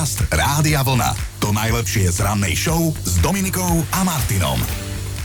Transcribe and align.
Podcast 0.00 0.32
Rádia 0.32 0.80
Vlna. 0.80 1.12
To 1.44 1.52
najlepšie 1.52 2.08
z 2.08 2.24
rannej 2.24 2.56
show 2.56 2.88
s 3.04 3.20
Dominikou 3.20 3.84
a 3.92 4.00
Martinom. 4.00 4.56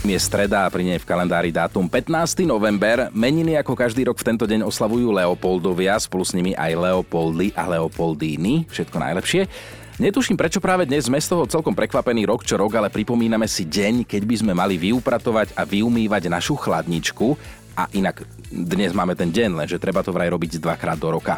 Je 0.04 0.20
streda 0.20 0.68
a 0.68 0.70
pri 0.70 0.84
nej 0.84 1.00
v 1.00 1.08
kalendári 1.08 1.48
dátum 1.48 1.88
15. 1.88 2.44
november. 2.44 3.08
Meniny 3.16 3.56
ako 3.56 3.72
každý 3.72 4.04
rok 4.04 4.20
v 4.20 4.28
tento 4.28 4.44
deň 4.44 4.68
oslavujú 4.68 5.16
Leopoldovia, 5.16 5.96
spolu 5.96 6.28
s 6.28 6.36
nimi 6.36 6.52
aj 6.52 6.76
Leopoldy 6.76 7.56
a 7.56 7.64
Leopoldíny. 7.72 8.68
Všetko 8.68 9.00
najlepšie. 9.00 9.48
Netuším, 9.96 10.36
prečo 10.36 10.60
práve 10.60 10.84
dnes 10.84 11.08
sme 11.08 11.16
z 11.24 11.32
toho 11.32 11.48
celkom 11.48 11.72
prekvapený 11.72 12.28
rok 12.28 12.44
čo 12.44 12.60
rok, 12.60 12.76
ale 12.76 12.92
pripomíname 12.92 13.48
si 13.48 13.64
deň, 13.64 14.04
keď 14.04 14.28
by 14.28 14.36
sme 14.44 14.52
mali 14.52 14.76
vyupratovať 14.76 15.56
a 15.56 15.64
vyumývať 15.64 16.28
našu 16.28 16.52
chladničku 16.52 17.32
a 17.76 17.92
inak 17.92 18.24
dnes 18.48 18.96
máme 18.96 19.12
ten 19.12 19.28
deň, 19.28 19.52
lenže 19.52 19.76
treba 19.76 20.00
to 20.00 20.08
vraj 20.08 20.32
robiť 20.32 20.56
dvakrát 20.56 20.96
do 20.96 21.12
roka. 21.12 21.36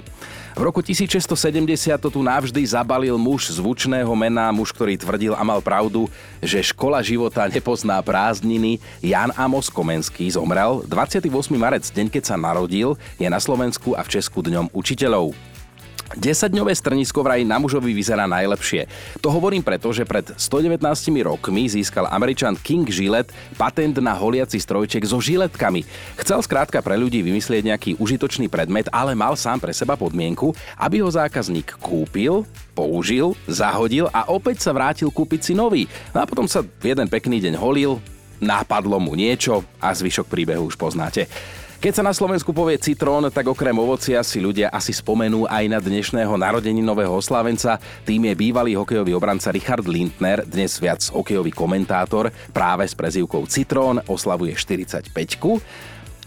V 0.54 0.62
roku 0.62 0.78
1670 0.78 1.98
to 1.98 2.08
tu 2.14 2.20
navždy 2.22 2.62
zabalil 2.62 3.18
muž 3.18 3.50
zvučného 3.58 4.10
mena, 4.14 4.54
muž, 4.54 4.70
ktorý 4.70 4.94
tvrdil 4.94 5.34
a 5.34 5.42
mal 5.42 5.58
pravdu, 5.58 6.06
že 6.38 6.62
škola 6.70 7.02
života 7.02 7.46
nepozná 7.50 7.98
prázdniny. 8.02 8.78
Jan 9.02 9.34
Amos 9.34 9.66
Komenský 9.66 10.30
zomrel 10.30 10.86
28. 10.86 11.26
marec, 11.58 11.84
deň 11.90 12.06
keď 12.06 12.22
sa 12.30 12.36
narodil, 12.38 12.94
je 13.18 13.26
na 13.26 13.42
Slovensku 13.42 13.98
a 13.98 14.02
v 14.06 14.18
Česku 14.18 14.42
dňom 14.42 14.70
učiteľov. 14.70 15.57
10-dňové 16.16 16.72
strnisko 16.72 17.20
vraj 17.20 17.44
na 17.44 17.60
mužovi 17.60 17.92
vyzerá 17.92 18.24
najlepšie. 18.24 18.88
To 19.20 19.28
hovorím 19.28 19.60
preto, 19.60 19.92
že 19.92 20.08
pred 20.08 20.24
119 20.32 20.80
rokmi 21.20 21.68
získal 21.68 22.08
američan 22.08 22.56
King 22.56 22.88
Gillette 22.88 23.34
patent 23.60 24.00
na 24.00 24.16
holiaci 24.16 24.56
strojček 24.56 25.04
so 25.04 25.20
žiletkami. 25.20 25.84
Chcel 26.16 26.40
skrátka 26.40 26.80
pre 26.80 26.96
ľudí 26.96 27.20
vymyslieť 27.20 27.62
nejaký 27.68 27.90
užitočný 28.00 28.48
predmet, 28.48 28.88
ale 28.88 29.12
mal 29.12 29.36
sám 29.36 29.60
pre 29.60 29.76
seba 29.76 30.00
podmienku, 30.00 30.56
aby 30.80 31.04
ho 31.04 31.10
zákazník 31.12 31.76
kúpil, 31.76 32.48
použil, 32.72 33.36
zahodil 33.44 34.08
a 34.08 34.32
opäť 34.32 34.64
sa 34.64 34.72
vrátil 34.72 35.12
kúpiť 35.12 35.40
si 35.44 35.52
nový. 35.52 35.84
No 36.16 36.24
a 36.24 36.28
potom 36.28 36.48
sa 36.48 36.64
jeden 36.80 37.10
pekný 37.12 37.42
deň 37.44 37.54
holil, 37.60 38.00
napadlo 38.40 38.96
mu 39.02 39.18
niečo 39.18 39.66
a 39.82 39.92
zvyšok 39.92 40.30
príbehu 40.30 40.70
už 40.70 40.78
poznáte. 40.78 41.26
Keď 41.78 41.94
sa 41.94 42.02
na 42.02 42.10
Slovensku 42.10 42.50
povie 42.50 42.74
citrón, 42.82 43.30
tak 43.30 43.46
okrem 43.46 43.78
ovocia 43.78 44.18
si 44.26 44.42
ľudia 44.42 44.66
asi 44.66 44.90
spomenú 44.90 45.46
aj 45.46 45.64
na 45.70 45.78
dnešného 45.78 46.34
nového 46.82 47.14
oslávenca. 47.14 47.78
Tým 48.02 48.26
je 48.26 48.34
bývalý 48.34 48.74
hokejový 48.74 49.14
obranca 49.14 49.54
Richard 49.54 49.86
Lindner, 49.86 50.42
dnes 50.42 50.74
viac 50.82 50.98
hokejový 51.06 51.54
komentátor, 51.54 52.34
práve 52.50 52.82
s 52.82 52.98
prezývkou 52.98 53.46
Citrón, 53.46 54.02
oslavuje 54.10 54.58
45 54.58 55.14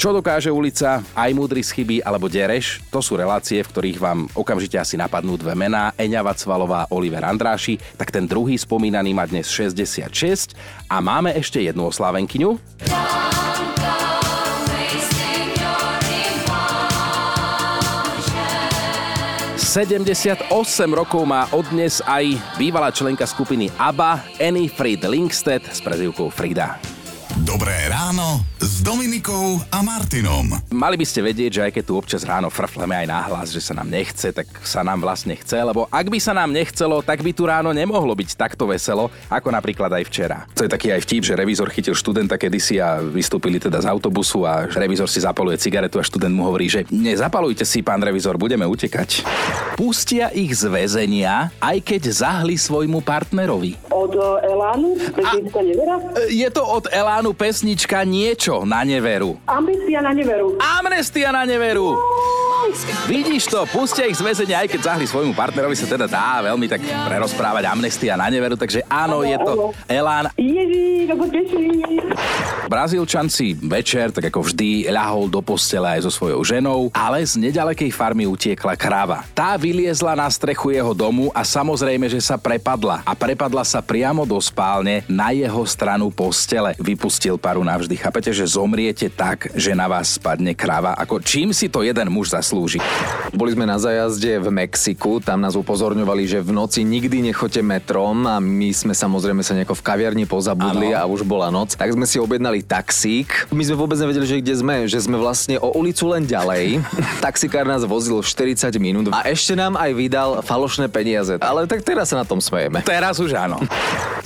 čo 0.01 0.09
dokáže 0.17 0.49
ulica, 0.49 1.05
aj 1.13 1.29
múdry 1.29 1.61
z 1.61 1.77
chyby 1.77 2.01
alebo 2.01 2.25
dereš, 2.25 2.81
to 2.89 3.05
sú 3.05 3.13
relácie, 3.13 3.61
v 3.61 3.69
ktorých 3.69 4.01
vám 4.01 4.25
okamžite 4.33 4.73
asi 4.81 4.97
napadnú 4.97 5.37
dve 5.37 5.53
mená, 5.53 5.93
Eňa 5.93 6.25
Vacvalová, 6.25 6.89
Oliver 6.89 7.21
Andráši, 7.21 7.77
tak 8.01 8.09
ten 8.09 8.25
druhý 8.25 8.57
spomínaný 8.57 9.13
má 9.13 9.29
dnes 9.29 9.45
66 9.45 10.57
a 10.89 10.97
máme 11.05 11.37
ešte 11.37 11.61
jednu 11.61 11.85
oslávenkyňu. 11.85 12.57
78 19.71 20.51
rokov 20.91 21.23
má 21.23 21.47
odnes 21.55 22.03
aj 22.03 22.35
bývalá 22.59 22.91
členka 22.91 23.23
skupiny 23.23 23.71
ABBA 23.79 24.19
Annie 24.35 24.67
Fried 24.67 24.99
Linkstedt 25.07 25.63
s 25.63 25.79
prezivkou 25.79 26.27
Frida. 26.27 26.75
Dobré 27.41 27.89
ráno 27.89 28.45
s 28.61 28.85
Dominikou 28.85 29.57
a 29.73 29.81
Martinom. 29.81 30.61
Mali 30.69 30.93
by 30.93 31.05
ste 31.09 31.25
vedieť, 31.25 31.51
že 31.57 31.61
aj 31.65 31.71
keď 31.73 31.83
tu 31.89 31.93
občas 31.97 32.21
ráno 32.21 32.53
frfleme 32.53 32.93
aj 32.93 33.09
náhlas, 33.09 33.49
že 33.49 33.57
sa 33.57 33.73
nám 33.73 33.89
nechce, 33.89 34.29
tak 34.29 34.45
sa 34.61 34.85
nám 34.85 35.01
vlastne 35.01 35.33
chce, 35.33 35.57
lebo 35.57 35.89
ak 35.89 36.05
by 36.05 36.21
sa 36.21 36.37
nám 36.37 36.53
nechcelo, 36.53 37.01
tak 37.01 37.25
by 37.25 37.33
tu 37.33 37.49
ráno 37.49 37.73
nemohlo 37.73 38.13
byť 38.13 38.37
takto 38.37 38.69
veselo, 38.69 39.09
ako 39.25 39.49
napríklad 39.49 39.89
aj 39.89 40.03
včera. 40.05 40.45
To 40.53 40.61
je 40.61 40.69
taký 40.69 40.93
aj 40.93 41.01
vtip, 41.01 41.25
že 41.25 41.33
revízor 41.33 41.73
chytil 41.73 41.97
študenta 41.97 42.37
kedysi 42.37 42.77
a 42.77 43.01
vystúpili 43.01 43.57
teda 43.57 43.81
z 43.81 43.89
autobusu 43.89 44.45
a 44.45 44.69
revízor 44.69 45.09
si 45.09 45.25
zapaluje 45.25 45.57
cigaretu 45.57 45.97
a 45.97 46.05
študent 46.05 46.37
mu 46.37 46.45
hovorí, 46.45 46.69
že 46.69 46.85
nezapalujte 46.93 47.65
si, 47.65 47.81
pán 47.81 48.05
revízor, 48.05 48.37
budeme 48.37 48.69
utekať. 48.69 49.25
Pustia 49.73 50.29
ich 50.29 50.53
z 50.53 50.69
väzenia, 50.69 51.49
aj 51.57 51.81
keď 51.81 52.01
zahli 52.21 52.53
svojmu 52.53 53.01
partnerovi. 53.01 53.81
Od 53.89 54.13
Elánu? 54.45 54.93
Je 56.29 56.49
to 56.53 56.61
od 56.61 56.85
Elánu 56.93 57.30
pesnička 57.33 58.03
Niečo 58.05 58.41
čo 58.41 58.65
na 58.67 58.83
neveru? 58.83 59.39
Amnestia 59.47 60.01
na 60.03 60.11
neveru. 60.11 60.59
Amnestia 60.59 61.31
na 61.31 61.47
neveru! 61.47 61.95
Vidíš 63.07 63.51
to, 63.51 63.67
pustia 63.67 64.07
ich 64.07 64.17
z 64.17 64.23
väzenia, 64.23 64.63
aj 64.63 64.71
keď 64.71 64.81
zahli 64.93 65.05
svojmu 65.07 65.35
partnerovi 65.35 65.75
sa 65.75 65.87
teda 65.87 66.07
dá 66.07 66.39
veľmi 66.51 66.67
tak 66.71 66.81
prerozprávať 66.83 67.67
amnestia 67.67 68.15
na 68.15 68.31
neveru, 68.31 68.55
takže 68.55 68.83
áno, 68.87 69.21
je 69.27 69.37
to 69.41 69.75
Elán. 69.87 70.31
Ježiš, 70.39 71.11
ako 71.11 71.23
Brazílčan 72.71 73.27
si 73.27 73.51
večer, 73.51 74.15
tak 74.15 74.31
ako 74.31 74.47
vždy, 74.47 74.87
ľahol 74.87 75.27
do 75.27 75.43
postele 75.43 75.99
aj 75.99 76.07
so 76.07 76.11
svojou 76.13 76.39
ženou, 76.39 76.87
ale 76.95 77.19
z 77.19 77.35
nedalekej 77.35 77.91
farmy 77.91 78.23
utiekla 78.23 78.79
kráva. 78.79 79.27
Tá 79.35 79.59
vyliezla 79.59 80.15
na 80.15 80.31
strechu 80.31 80.71
jeho 80.71 80.95
domu 80.95 81.27
a 81.35 81.43
samozrejme, 81.43 82.07
že 82.07 82.23
sa 82.23 82.39
prepadla. 82.39 83.03
A 83.03 83.11
prepadla 83.11 83.67
sa 83.67 83.83
priamo 83.83 84.23
do 84.23 84.39
spálne 84.39 85.03
na 85.11 85.35
jeho 85.35 85.59
stranu 85.67 86.07
postele. 86.15 86.71
Vypustil 86.79 87.35
paru 87.35 87.59
navždy. 87.59 87.91
Chápete, 87.99 88.31
že 88.31 88.47
zomriete 88.47 89.11
tak, 89.11 89.51
že 89.51 89.75
na 89.75 89.91
vás 89.91 90.15
spadne 90.15 90.55
kráva. 90.55 90.95
Ako 90.95 91.19
čím 91.19 91.51
si 91.51 91.67
to 91.67 91.83
jeden 91.83 92.07
muž 92.07 92.31
zaslúži? 92.31 92.60
Boli 93.31 93.55
sme 93.55 93.63
na 93.63 93.79
zajazde 93.79 94.43
v 94.43 94.47
Mexiku, 94.51 95.23
tam 95.23 95.39
nás 95.39 95.55
upozorňovali, 95.55 96.27
že 96.27 96.39
v 96.43 96.51
noci 96.51 96.83
nikdy 96.83 97.31
nechoďte 97.31 97.63
metrom 97.63 98.27
a 98.27 98.43
my 98.43 98.69
sme 98.75 98.91
samozrejme 98.91 99.39
sa 99.39 99.55
nejako 99.55 99.79
v 99.79 99.83
kaviarni 99.85 100.25
pozabudli 100.27 100.91
ano. 100.91 100.99
a 100.99 101.01
už 101.07 101.23
bola 101.23 101.47
noc. 101.47 101.79
Tak 101.79 101.95
sme 101.95 102.03
si 102.03 102.19
objednali 102.19 102.59
taxík. 102.65 103.47
My 103.55 103.63
sme 103.63 103.79
vôbec 103.79 103.95
nevedeli, 103.95 104.25
že 104.27 104.41
kde 104.43 104.55
sme, 104.59 104.75
že 104.91 104.99
sme 104.99 105.15
vlastne 105.15 105.55
o 105.63 105.71
ulicu 105.73 106.11
len 106.11 106.27
ďalej. 106.27 106.83
Taxikár 107.25 107.63
nás 107.63 107.87
vozil 107.87 108.19
40 108.19 108.67
minút 108.77 109.05
a 109.15 109.23
ešte 109.29 109.55
nám 109.55 109.79
aj 109.79 109.91
vydal 109.95 110.29
falošné 110.43 110.91
peniaze. 110.91 111.39
Ale 111.39 111.65
tak 111.65 111.87
teraz 111.87 112.11
sa 112.11 112.19
na 112.19 112.25
tom 112.27 112.43
smejeme. 112.43 112.83
Teraz 112.83 113.17
už 113.23 113.31
áno. 113.37 113.63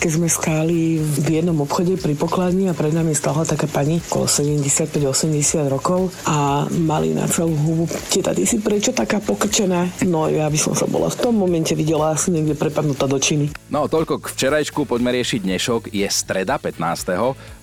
Keď 0.02 0.12
sme 0.12 0.28
stáli 0.28 1.00
v 1.00 1.42
jednom 1.42 1.58
obchode 1.62 1.98
pri 1.98 2.14
pokladni 2.18 2.70
a 2.70 2.78
pred 2.78 2.92
nami 2.92 3.14
stála 3.14 3.48
taká 3.48 3.66
pani 3.70 4.02
okolo 4.10 4.28
75-80 4.30 5.72
rokov 5.72 6.12
a 6.28 6.68
mali 6.70 7.16
na 7.16 7.26
celú 7.30 7.56
hubu. 7.56 7.86
Teta, 8.26 8.42
ty 8.42 8.50
si 8.50 8.58
prečo 8.58 8.90
taká 8.90 9.22
pokrčená? 9.22 9.86
No 10.10 10.26
ja 10.26 10.50
by 10.50 10.58
som 10.58 10.74
sa 10.74 10.90
bola 10.90 11.14
v 11.14 11.30
tom 11.30 11.38
momente 11.38 11.78
videla 11.78 12.18
asi 12.18 12.34
niekde 12.34 12.58
prepadnutá 12.58 13.06
do 13.06 13.22
činy. 13.22 13.54
No 13.70 13.86
toľko 13.86 14.18
k 14.18 14.34
včerajšku, 14.34 14.90
poďme 14.90 15.14
riešiť 15.14 15.46
dnešok. 15.46 15.94
Je 15.94 16.10
streda 16.10 16.58
15. 16.58 17.14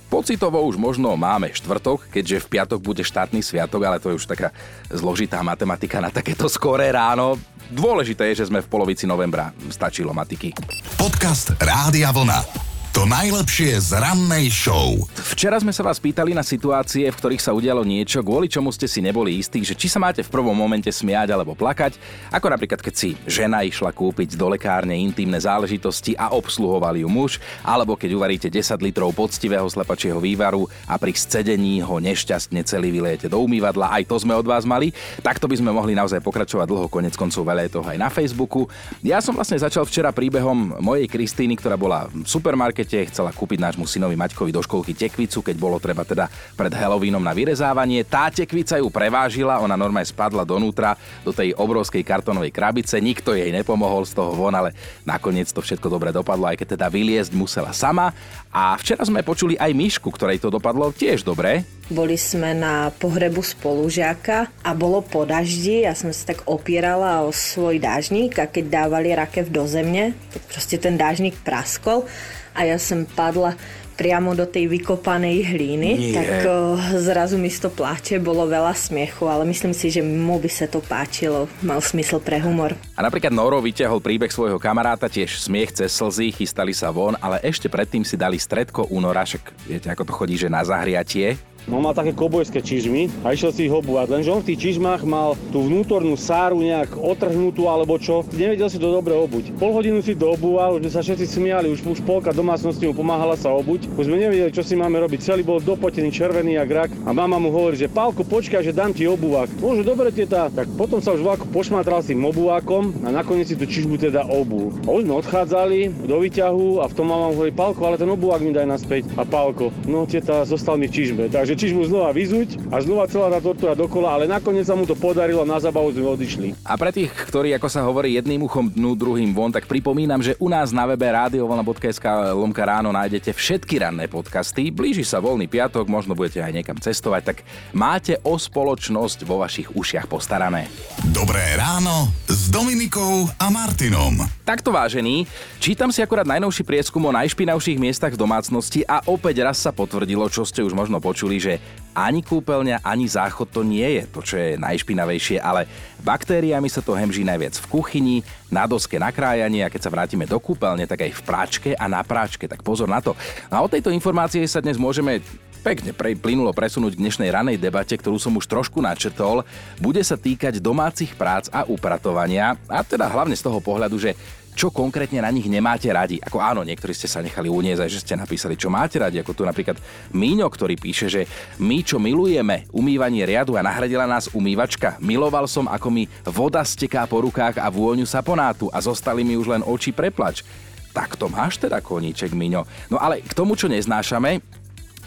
Pocitovo 0.07 0.63
už 0.63 0.79
možno 0.79 1.19
máme 1.19 1.51
štvrtok, 1.51 2.07
keďže 2.15 2.47
v 2.47 2.51
piatok 2.55 2.79
bude 2.79 3.03
štátny 3.03 3.43
sviatok, 3.43 3.83
ale 3.83 3.99
to 3.99 4.15
je 4.15 4.23
už 4.23 4.31
taká 4.31 4.55
zložitá 4.87 5.43
matematika 5.43 5.99
na 5.99 6.15
takéto 6.15 6.47
skoré 6.47 6.95
ráno. 6.95 7.43
Dôležité 7.67 8.31
je, 8.31 8.47
že 8.47 8.55
sme 8.55 8.63
v 8.63 8.71
polovici 8.71 9.03
novembra. 9.03 9.51
Stačilo 9.67 10.15
matiky. 10.15 10.55
Podcast 10.95 11.59
Rádia 11.59 12.15
Vlna. 12.15 12.72
To 12.93 13.09
najlepšie 13.09 13.81
z 13.89 13.97
rannej 13.97 14.53
show. 14.53 15.09
Včera 15.33 15.57
sme 15.57 15.73
sa 15.73 15.81
vás 15.81 15.97
pýtali 15.97 16.37
na 16.37 16.45
situácie, 16.45 17.09
v 17.09 17.17
ktorých 17.17 17.41
sa 17.41 17.57
udialo 17.57 17.89
niečo, 17.89 18.21
kvôli 18.21 18.53
čomu 18.53 18.69
ste 18.69 18.85
si 18.85 19.01
neboli 19.01 19.41
istí, 19.41 19.65
že 19.65 19.73
či 19.73 19.89
sa 19.89 19.97
máte 19.97 20.21
v 20.21 20.29
prvom 20.29 20.53
momente 20.53 20.93
smiať 20.93 21.33
alebo 21.33 21.57
plakať, 21.57 21.97
ako 22.29 22.53
napríklad 22.53 22.85
keď 22.85 22.93
si 22.93 23.17
žena 23.25 23.65
išla 23.65 23.97
kúpiť 23.97 24.37
do 24.37 24.45
lekárne 24.45 24.93
intimné 24.93 25.41
záležitosti 25.41 26.13
a 26.21 26.37
obsluhoval 26.37 26.93
ju 27.01 27.09
muž, 27.09 27.41
alebo 27.65 27.97
keď 27.97 28.13
uvaríte 28.13 28.53
10 28.53 28.85
litrov 28.85 29.17
poctivého 29.17 29.65
slepačieho 29.65 30.21
vývaru 30.21 30.69
a 30.85 31.01
pri 31.01 31.17
scedení 31.17 31.81
ho 31.81 31.97
nešťastne 31.97 32.61
celý 32.69 32.93
vylejete 32.93 33.33
do 33.33 33.41
umývadla, 33.41 33.89
aj 33.89 34.05
to 34.05 34.21
sme 34.21 34.37
od 34.37 34.45
vás 34.45 34.69
mali. 34.69 34.93
Takto 35.25 35.49
by 35.49 35.57
sme 35.57 35.73
mohli 35.73 35.97
naozaj 35.97 36.21
pokračovať 36.21 36.69
dlho, 36.69 36.93
konec 36.93 37.17
koncov 37.17 37.41
veľa 37.41 37.73
toho 37.73 37.89
aj 37.89 37.97
na 37.97 38.13
Facebooku. 38.13 38.69
Ja 39.01 39.25
som 39.25 39.33
vlastne 39.33 39.57
začal 39.57 39.89
včera 39.89 40.13
príbehom 40.13 40.77
mojej 40.77 41.09
Kristýny, 41.09 41.57
ktorá 41.57 41.81
bola 41.81 42.13
v 42.13 42.29
supermarkete 42.29 42.82
markete, 42.83 43.15
chcela 43.15 43.31
kúpiť 43.31 43.63
nášmu 43.63 43.87
synovi 43.87 44.19
Maťkovi 44.19 44.51
do 44.51 44.59
školky 44.59 44.91
tekvicu, 44.91 45.39
keď 45.39 45.55
bolo 45.55 45.79
treba 45.79 46.03
teda 46.03 46.27
pred 46.59 46.75
Halloweenom 46.75 47.23
na 47.23 47.31
vyrezávanie. 47.31 48.03
Tá 48.03 48.27
tekvica 48.27 48.75
ju 48.75 48.91
prevážila, 48.91 49.63
ona 49.63 49.79
normálne 49.79 50.11
spadla 50.11 50.43
donútra 50.43 50.99
do 51.23 51.31
tej 51.31 51.55
obrovskej 51.55 52.03
kartonovej 52.03 52.51
krabice, 52.51 52.99
nikto 52.99 53.39
jej 53.39 53.55
nepomohol 53.55 54.03
z 54.03 54.19
toho 54.19 54.35
von, 54.35 54.51
ale 54.51 54.75
nakoniec 55.07 55.47
to 55.55 55.63
všetko 55.63 55.87
dobre 55.87 56.11
dopadlo, 56.11 56.51
aj 56.51 56.59
keď 56.59 56.75
teda 56.75 56.91
vyliezť 56.91 57.31
musela 57.39 57.71
sama. 57.71 58.11
A 58.51 58.75
včera 58.75 59.07
sme 59.07 59.23
počuli 59.23 59.55
aj 59.55 59.71
Myšku, 59.71 60.11
ktorej 60.11 60.43
to 60.43 60.51
dopadlo 60.51 60.91
tiež 60.91 61.23
dobre. 61.23 61.63
Boli 61.87 62.19
sme 62.19 62.51
na 62.51 62.91
pohrebu 62.91 63.47
spolužiaka 63.47 64.51
a 64.67 64.71
bolo 64.75 65.07
po 65.07 65.23
daždi, 65.23 65.87
ja 65.87 65.95
som 65.95 66.11
sa 66.11 66.35
tak 66.35 66.43
opierala 66.51 67.23
o 67.23 67.31
svoj 67.31 67.79
dážnik 67.79 68.43
a 68.43 68.51
keď 68.51 68.83
dávali 68.83 69.15
rakev 69.15 69.55
do 69.55 69.63
zemne, 69.71 70.19
tak 70.35 70.43
proste 70.51 70.83
ten 70.83 70.99
dážnik 70.99 71.39
praskol 71.47 72.11
a 72.53 72.69
ja 72.69 72.77
som 72.77 73.05
padla 73.05 73.57
priamo 73.93 74.33
do 74.33 74.49
tej 74.49 74.67
vykopanej 74.73 75.53
hlíny, 75.53 75.91
Nie. 75.95 76.15
tak 76.17 76.29
o, 76.49 76.75
zrazu 76.99 77.37
mi 77.37 77.53
to 77.53 77.69
pláče, 77.69 78.19
bolo 78.19 78.49
veľa 78.49 78.73
smiechu, 78.73 79.29
ale 79.29 79.45
myslím 79.47 79.77
si, 79.77 79.93
že 79.93 80.01
mu 80.01 80.41
by 80.41 80.51
sa 80.51 80.67
to 80.67 80.81
páčilo, 80.81 81.47
mal 81.61 81.79
smysl 81.79 82.19
pre 82.19 82.41
humor. 82.41 82.73
A 82.97 83.01
napríklad 83.05 83.31
Noro 83.31 83.61
vyťahol 83.61 84.01
príbeh 84.01 84.33
svojho 84.33 84.57
kamaráta, 84.57 85.13
tiež 85.13 85.39
smiech 85.39 85.77
cez 85.77 85.93
slzy, 85.93 86.33
chystali 86.33 86.73
sa 86.73 86.89
von, 86.89 87.15
ale 87.21 87.45
ešte 87.45 87.69
predtým 87.69 88.03
si 88.03 88.17
dali 88.17 88.41
stredko 88.41 88.89
u 88.89 88.99
Nora, 88.99 89.29
však 89.29 89.43
viete, 89.69 89.89
ako 89.93 90.03
to 90.09 90.13
chodí, 90.17 90.35
že 90.41 90.49
na 90.49 90.65
zahriatie. 90.65 91.37
No 91.71 91.79
mal 91.79 91.95
také 91.95 92.11
kobojské 92.11 92.59
čižmy 92.59 93.23
a 93.23 93.33
išiel 93.33 93.55
si 93.55 93.71
ich 93.71 93.75
obúvať, 93.75 94.11
lenže 94.11 94.35
on 94.35 94.43
v 94.43 94.53
tých 94.53 94.61
čižmách 94.67 95.07
mal 95.07 95.39
tú 95.55 95.63
vnútornú 95.63 96.19
sáru 96.19 96.59
nejak 96.59 96.99
otrhnutú 96.99 97.71
alebo 97.71 97.97
čo, 98.03 98.27
nevedel 98.35 98.67
si 98.67 98.83
to 98.83 98.91
dobre 98.91 99.15
obuť. 99.15 99.55
Pol 99.63 99.71
hodinu 99.71 100.03
si 100.03 100.19
to 100.19 100.35
obúval, 100.35 100.83
už 100.83 100.91
sa 100.91 101.07
všetci 101.07 101.27
smiali, 101.39 101.71
už, 101.71 101.87
už 101.87 102.03
polka 102.03 102.35
domácnosti 102.35 102.83
mu 102.83 102.95
pomáhala 102.95 103.39
sa 103.39 103.55
obuť, 103.55 103.87
už 103.95 104.05
sme 104.11 104.19
nevedeli, 104.19 104.51
čo 104.51 104.67
si 104.67 104.75
máme 104.75 104.99
robiť, 104.99 105.23
celý 105.23 105.47
bol 105.47 105.63
dopotený, 105.63 106.11
červený 106.11 106.59
jak 106.59 106.71
rak 106.71 106.91
a 107.07 107.11
mama 107.15 107.39
mu 107.39 107.55
hovorí, 107.55 107.79
že 107.79 107.87
Pálko, 107.87 108.27
počkaj, 108.27 108.67
že 108.67 108.75
dám 108.75 108.91
ti 108.91 109.07
obuvák. 109.07 109.63
Môže, 109.63 109.87
dobre 109.87 110.11
teta, 110.11 110.51
tak 110.51 110.67
potom 110.75 110.99
sa 110.99 111.15
už 111.15 111.23
vlaku 111.23 111.47
pošmatral 111.55 112.03
s 112.03 112.11
tým 112.11 112.27
obúvákom 112.27 112.91
a 113.07 113.15
nakoniec 113.15 113.47
si 113.47 113.57
tú 113.57 113.71
čižbu 113.71 114.03
teda 114.03 114.27
obul. 114.27 114.75
A 114.83 114.91
už 114.99 115.07
sme 115.07 115.15
odchádzali 115.15 116.11
do 116.11 116.19
výťahu 116.19 116.83
a 116.83 116.91
v 116.91 116.97
tom 116.99 117.07
mama 117.07 117.31
mu 117.31 117.39
hovorí, 117.39 117.55
Pálko, 117.55 117.87
ale 117.87 118.03
ten 118.03 118.11
obúvák 118.11 118.43
mi 118.43 118.51
daj 118.51 118.67
naspäť. 118.67 119.03
A 119.15 119.23
Pálko, 119.23 119.71
no 119.87 120.05
teta, 120.11 120.43
zostal 120.43 120.75
mi 120.75 120.91
v 120.91 120.95
čižbe, 120.99 121.25
takže 121.31 121.52
že 121.53 121.69
čižmu 121.69 121.85
znova 121.85 122.17
vyzuť 122.17 122.73
a 122.73 122.81
znova 122.81 123.05
celá 123.13 123.29
tá 123.29 123.37
tortúra 123.45 123.77
dokola, 123.77 124.17
ale 124.17 124.25
nakoniec 124.25 124.65
sa 124.65 124.73
mu 124.73 124.89
to 124.89 124.97
podarilo, 124.97 125.45
na 125.45 125.61
zabavu 125.61 125.93
sme 125.93 126.09
odišli. 126.09 126.57
A 126.65 126.81
pre 126.81 126.89
tých, 126.89 127.13
ktorí, 127.29 127.53
ako 127.53 127.69
sa 127.69 127.85
hovorí, 127.85 128.17
jedným 128.17 128.49
uchom 128.49 128.73
dnu, 128.73 128.97
druhým 128.97 129.37
von, 129.37 129.53
tak 129.53 129.69
pripomínam, 129.69 130.25
že 130.25 130.33
u 130.41 130.49
nás 130.49 130.73
na 130.73 130.89
webe 130.89 131.05
radiovolna.sk 131.05 132.33
lomka 132.33 132.65
ráno 132.65 132.89
nájdete 132.89 133.37
všetky 133.37 133.85
ranné 133.85 134.09
podcasty. 134.09 134.73
Blíži 134.73 135.05
sa 135.05 135.21
voľný 135.21 135.45
piatok, 135.45 135.93
možno 135.93 136.17
budete 136.17 136.41
aj 136.41 136.57
niekam 136.57 136.81
cestovať, 136.81 137.23
tak 137.29 137.39
máte 137.77 138.17
o 138.25 138.41
spoločnosť 138.41 139.29
vo 139.29 139.45
vašich 139.45 139.77
ušiach 139.77 140.09
postarané. 140.09 140.73
Dobré 141.13 141.45
ráno 141.61 142.09
s 142.33 142.49
Dominikou 142.49 143.29
a 143.37 143.53
Martinom. 143.53 144.25
Takto 144.49 144.73
vážený, 144.73 145.29
čítam 145.61 145.93
si 145.93 146.01
akurát 146.01 146.25
najnovší 146.25 146.65
prieskum 146.65 147.05
o 147.05 147.13
najšpinavších 147.13 147.77
miestach 147.77 148.17
v 148.17 148.21
domácnosti 148.25 148.89
a 148.89 149.05
opäť 149.05 149.45
raz 149.45 149.61
sa 149.61 149.77
potvrdilo, 149.77 150.25
čo 150.33 150.49
ste 150.49 150.65
už 150.65 150.73
možno 150.73 150.97
počuli, 150.97 151.42
že 151.43 151.55
ani 151.93 152.25
kúpeľňa, 152.25 152.81
ani 152.81 153.05
záchod 153.05 153.53
to 153.53 153.61
nie 153.61 153.85
je 154.01 154.03
to, 154.09 154.21
čo 154.25 154.35
je 154.41 154.57
najšpinavejšie, 154.57 155.37
ale 155.37 155.69
baktériami 156.01 156.65
sa 156.73 156.81
to 156.81 156.97
hemží 156.97 157.21
najviac 157.21 157.53
v 157.61 157.67
kuchyni, 157.69 158.17
na 158.49 158.65
doske 158.65 158.97
na 158.97 159.13
krájanie 159.13 159.61
a 159.65 159.73
keď 159.73 159.81
sa 159.85 159.93
vrátime 159.93 160.25
do 160.25 160.41
kúpeľne, 160.41 160.89
tak 160.89 161.05
aj 161.05 161.13
v 161.13 161.23
práčke 161.25 161.71
a 161.77 161.85
na 161.93 162.01
práčke, 162.01 162.49
tak 162.49 162.65
pozor 162.65 162.89
na 162.89 163.05
to. 163.05 163.13
No 163.53 163.61
a 163.61 163.65
o 163.65 163.69
tejto 163.69 163.93
informácie 163.93 164.41
sa 164.49 164.65
dnes 164.65 164.81
môžeme 164.81 165.21
pekne 165.63 165.95
pre, 165.95 166.19
plynulo 166.19 166.51
presunúť 166.51 166.99
k 166.99 167.03
dnešnej 167.07 167.31
ranej 167.31 167.57
debate, 167.57 167.95
ktorú 167.95 168.19
som 168.19 168.35
už 168.35 168.51
trošku 168.51 168.83
načrtol. 168.83 169.47
Bude 169.79 170.03
sa 170.03 170.19
týkať 170.19 170.59
domácich 170.59 171.15
prác 171.15 171.47
a 171.55 171.63
upratovania, 171.69 172.59
a 172.67 172.83
teda 172.83 173.07
hlavne 173.07 173.39
z 173.39 173.47
toho 173.47 173.63
pohľadu, 173.63 173.97
že 173.97 174.19
čo 174.53 174.69
konkrétne 174.69 175.25
na 175.25 175.33
nich 175.33 175.49
nemáte 175.49 175.89
radi. 175.89 176.21
Ako 176.21 176.37
áno, 176.37 176.61
niektorí 176.61 176.93
ste 176.93 177.09
sa 177.09 177.25
nechali 177.25 177.49
uniesť, 177.49 177.89
že 177.89 178.03
ste 178.05 178.15
napísali, 178.15 178.55
čo 178.55 178.69
máte 178.69 179.01
radi, 179.01 179.19
ako 179.21 179.33
tu 179.33 179.43
napríklad 179.49 179.81
Míňo, 180.13 180.49
ktorý 180.49 180.77
píše, 180.77 181.09
že 181.09 181.25
my, 181.57 181.81
čo 181.81 181.97
milujeme, 181.97 182.69
umývanie 182.71 183.25
riadu 183.25 183.57
a 183.57 183.65
nahradila 183.65 184.05
nás 184.05 184.29
umývačka. 184.37 185.01
Miloval 185.01 185.49
som, 185.49 185.65
ako 185.69 185.89
mi 185.89 186.05
voda 186.29 186.61
steká 186.61 187.09
po 187.09 187.25
rukách 187.25 187.57
a 187.57 187.73
vôňu 187.73 188.05
saponátu 188.05 188.69
a 188.69 188.79
zostali 188.85 189.25
mi 189.25 189.41
už 189.41 189.57
len 189.57 189.63
oči 189.65 189.91
preplač. 189.91 190.45
Tak 190.93 191.17
to 191.17 191.33
máš 191.33 191.57
teda 191.57 191.81
koníček, 191.81 192.37
Miňo. 192.37 192.69
No 192.93 193.01
ale 193.01 193.25
k 193.25 193.33
tomu, 193.33 193.57
čo 193.57 193.73
neznášame, 193.73 194.45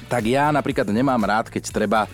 tak 0.05 0.25
ja 0.29 0.53
napríklad 0.53 0.85
nemám 0.89 1.21
rád, 1.25 1.49
keď 1.49 1.63
treba 1.73 2.05
e, 2.05 2.09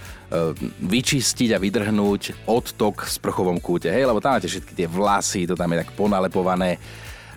vyčistiť 0.80 1.56
a 1.56 1.60
vydrhnúť 1.60 2.48
odtok 2.48 3.04
v 3.04 3.12
sprchovom 3.12 3.60
kúte, 3.60 3.92
hej, 3.92 4.07
lebo 4.07 4.24
tam 4.24 4.39
máte 4.39 4.48
všetky 4.48 4.72
tie 4.75 4.88
vlasy, 4.88 5.44
to 5.44 5.60
tam 5.60 5.72
je 5.75 5.83
tak 5.83 5.92
ponalepované. 5.95 6.80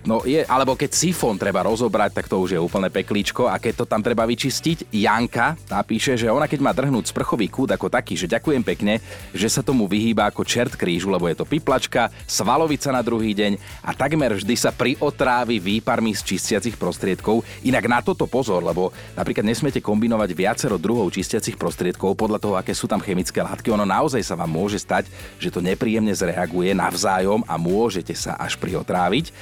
No 0.04 0.20
je, 0.20 0.44
alebo 0.44 0.76
keď 0.76 0.92
sifón 0.92 1.40
treba 1.40 1.64
rozobrať, 1.64 2.12
tak 2.12 2.28
to 2.28 2.36
už 2.36 2.52
je 2.52 2.60
úplne 2.60 2.92
peklíčko 2.92 3.48
a 3.48 3.56
keď 3.56 3.72
to 3.72 3.84
tam 3.88 4.04
treba 4.04 4.28
vyčistiť, 4.28 4.92
Janka 4.92 5.56
tá 5.64 5.80
píše, 5.80 6.20
že 6.20 6.28
ona 6.28 6.44
keď 6.44 6.60
má 6.60 6.76
drhnúť 6.76 7.08
sprchový 7.08 7.48
kút 7.48 7.72
ako 7.72 7.88
taký, 7.88 8.12
že 8.12 8.28
ďakujem 8.28 8.60
pekne, 8.60 9.00
že 9.32 9.48
sa 9.48 9.64
tomu 9.64 9.88
vyhýba 9.88 10.28
ako 10.28 10.44
čert 10.44 10.76
krížu, 10.76 11.08
lebo 11.08 11.24
je 11.24 11.40
to 11.40 11.48
piplačka, 11.48 12.12
svalovica 12.28 12.92
na 12.92 13.00
druhý 13.00 13.32
deň 13.32 13.56
a 13.80 13.96
takmer 13.96 14.36
vždy 14.36 14.52
sa 14.60 14.76
priotrávi 14.76 15.56
výparmi 15.56 16.12
z 16.12 16.36
čistiacich 16.36 16.76
prostriedkov. 16.76 17.40
Inak 17.64 17.88
na 17.88 18.04
toto 18.04 18.28
pozor, 18.28 18.60
lebo 18.60 18.92
napríklad 19.16 19.48
nesmiete 19.48 19.80
kombinovať 19.80 20.36
viacero 20.36 20.76
druhov 20.76 21.16
čistiacich 21.16 21.56
prostriedkov 21.56 22.12
podľa 22.12 22.44
toho, 22.44 22.54
aké 22.60 22.76
sú 22.76 22.84
tam 22.84 23.00
chemické 23.00 23.40
látky. 23.40 23.72
Ono 23.72 23.88
naozaj 23.88 24.20
sa 24.20 24.36
vám 24.36 24.52
môže 24.52 24.76
stať, 24.76 25.08
že 25.40 25.48
to 25.48 25.64
nepríjemne 25.64 26.12
zreaguje 26.12 26.76
navzájom 26.76 27.40
a 27.48 27.56
môžete 27.56 28.12
sa 28.12 28.36
až 28.36 28.60
priotráviť. 28.60 29.32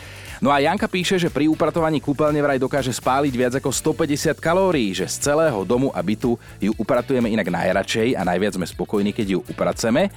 No 0.43 0.51
a 0.51 0.59
Janka 0.59 0.91
píše, 0.91 1.23
že 1.23 1.31
pri 1.31 1.47
upratovaní 1.47 2.03
kúpeľne 2.03 2.43
vraj 2.43 2.59
dokáže 2.59 2.91
spáliť 2.91 3.35
viac 3.39 3.55
ako 3.63 3.71
150 3.95 4.43
kalórií, 4.43 4.91
že 4.91 5.07
z 5.07 5.31
celého 5.31 5.63
domu 5.63 5.95
a 5.95 6.03
bytu 6.03 6.35
ju 6.59 6.75
upratujeme 6.83 7.31
inak 7.31 7.47
najradšej 7.47 8.19
a 8.19 8.27
najviac 8.27 8.59
sme 8.59 8.67
spokojní, 8.67 9.15
keď 9.15 9.39
ju 9.39 9.47
upraceme. 9.47 10.11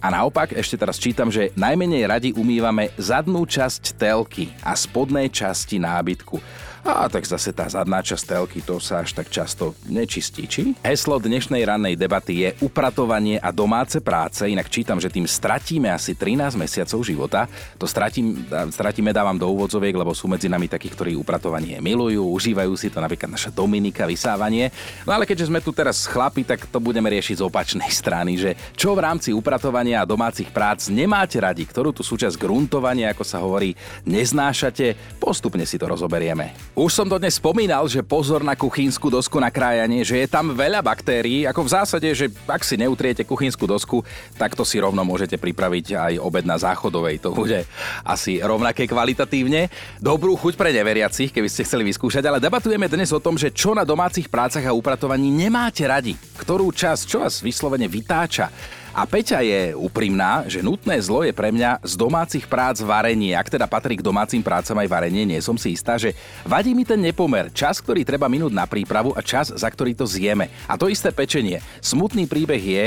A 0.00 0.08
naopak, 0.08 0.56
ešte 0.56 0.80
teraz 0.80 0.96
čítam, 0.96 1.28
že 1.28 1.52
najmenej 1.60 2.08
radi 2.08 2.28
umývame 2.32 2.88
zadnú 2.96 3.44
časť 3.44 4.00
telky 4.00 4.48
a 4.64 4.72
spodnej 4.72 5.28
časti 5.28 5.76
nábytku. 5.76 6.40
A 6.80 7.12
tak 7.12 7.28
zase 7.28 7.52
tá 7.52 7.68
zadná 7.68 8.00
časť 8.00 8.24
telky, 8.24 8.64
to 8.64 8.80
sa 8.80 9.04
až 9.04 9.12
tak 9.12 9.28
často 9.28 9.76
nečistí, 9.84 10.48
či? 10.48 10.72
Heslo 10.80 11.20
dnešnej 11.20 11.60
rannej 11.68 11.92
debaty 11.92 12.40
je 12.40 12.48
upratovanie 12.64 13.36
a 13.36 13.52
domáce 13.52 14.00
práce, 14.00 14.48
inak 14.48 14.72
čítam, 14.72 14.96
že 14.96 15.12
tým 15.12 15.28
stratíme 15.28 15.92
asi 15.92 16.16
13 16.16 16.56
mesiacov 16.56 17.04
života. 17.04 17.44
To 17.76 17.84
stratím, 17.84 18.48
stratíme 18.72 19.12
dávam 19.12 19.36
do 19.36 19.52
úvodzoviek, 19.52 19.92
lebo 19.92 20.16
sú 20.16 20.24
medzi 20.24 20.48
nami 20.48 20.72
takí, 20.72 20.88
ktorí 20.88 21.12
upratovanie 21.20 21.84
milujú, 21.84 22.24
užívajú 22.32 22.72
si 22.80 22.88
to 22.88 22.96
napríklad 23.04 23.28
naša 23.28 23.52
Dominika, 23.52 24.08
vysávanie. 24.08 24.72
No 25.04 25.12
ale 25.12 25.28
keďže 25.28 25.52
sme 25.52 25.60
tu 25.60 25.76
teraz 25.76 26.08
chlapi, 26.08 26.48
tak 26.48 26.64
to 26.64 26.80
budeme 26.80 27.12
riešiť 27.12 27.44
z 27.44 27.44
opačnej 27.44 27.92
strany, 28.00 28.40
že 28.40 28.56
čo 28.72 28.96
v 28.96 29.04
rámci 29.04 29.36
upratovania 29.36 29.89
a 29.94 30.06
domácich 30.06 30.50
prác 30.50 30.90
nemáte 30.90 31.40
radi, 31.40 31.66
ktorú 31.66 31.90
tu 31.94 32.02
súčasť 32.02 32.38
gruntovania, 32.38 33.10
ako 33.10 33.24
sa 33.26 33.42
hovorí, 33.42 33.74
neznášate, 34.06 35.18
postupne 35.18 35.64
si 35.66 35.78
to 35.78 35.88
rozoberieme. 35.88 36.52
Už 36.76 36.90
som 36.90 37.06
to 37.08 37.18
dnes 37.18 37.38
spomínal, 37.38 37.86
že 37.90 38.04
pozor 38.04 38.42
na 38.42 38.58
kuchynskú 38.58 39.10
dosku 39.10 39.38
na 39.38 39.48
krájanie, 39.48 40.06
že 40.06 40.20
je 40.20 40.28
tam 40.28 40.52
veľa 40.52 40.82
baktérií, 40.84 41.46
ako 41.46 41.66
v 41.66 41.72
zásade, 41.72 42.08
že 42.14 42.26
ak 42.46 42.62
si 42.62 42.76
neutriete 42.76 43.26
kuchynskú 43.26 43.64
dosku, 43.66 44.02
tak 44.36 44.58
to 44.58 44.66
si 44.66 44.82
rovno 44.82 45.02
môžete 45.06 45.38
pripraviť 45.40 45.86
aj 45.96 46.12
obed 46.18 46.44
na 46.46 46.58
záchodovej. 46.60 47.22
To 47.24 47.34
bude 47.34 47.64
asi 48.04 48.42
rovnaké 48.42 48.90
kvalitatívne. 48.90 49.70
Dobrú 50.02 50.34
chuť 50.34 50.58
pre 50.58 50.74
neveriacich, 50.74 51.30
keby 51.30 51.48
ste 51.48 51.66
chceli 51.66 51.86
vyskúšať, 51.88 52.24
ale 52.26 52.42
debatujeme 52.42 52.90
dnes 52.90 53.14
o 53.14 53.22
tom, 53.22 53.38
že 53.38 53.54
čo 53.54 53.76
na 53.76 53.86
domácich 53.86 54.26
prácach 54.26 54.64
a 54.66 54.76
upratovaní 54.76 55.30
nemáte 55.30 55.86
radi. 55.86 56.16
Ktorú 56.36 56.72
časť, 56.74 57.02
čo 57.06 57.22
vás 57.22 57.44
vyslovene 57.44 57.86
vytáča. 57.86 58.50
A 58.90 59.06
Peťa 59.06 59.38
je 59.46 59.70
úprimná, 59.78 60.42
že 60.50 60.66
nutné 60.66 60.98
zlo 60.98 61.22
je 61.22 61.30
pre 61.30 61.54
mňa 61.54 61.78
z 61.86 61.94
domácich 61.94 62.42
prác 62.50 62.82
varenie. 62.82 63.38
Ak 63.38 63.46
teda 63.46 63.70
patrí 63.70 63.94
k 63.94 64.02
domácim 64.02 64.42
prácam 64.42 64.74
aj 64.82 64.90
varenie, 64.90 65.22
nie 65.22 65.38
som 65.38 65.54
si 65.54 65.78
istá, 65.78 65.94
že 65.94 66.10
vadí 66.42 66.74
mi 66.74 66.82
ten 66.82 66.98
nepomer. 66.98 67.54
Čas, 67.54 67.78
ktorý 67.78 68.02
treba 68.02 68.26
minúť 68.26 68.50
na 68.50 68.66
prípravu 68.66 69.14
a 69.14 69.22
čas, 69.22 69.54
za 69.54 69.68
ktorý 69.70 69.94
to 69.94 70.10
zjeme. 70.10 70.50
A 70.66 70.74
to 70.74 70.90
isté 70.90 71.14
pečenie. 71.14 71.62
Smutný 71.78 72.26
príbeh 72.26 72.58
je, 72.58 72.86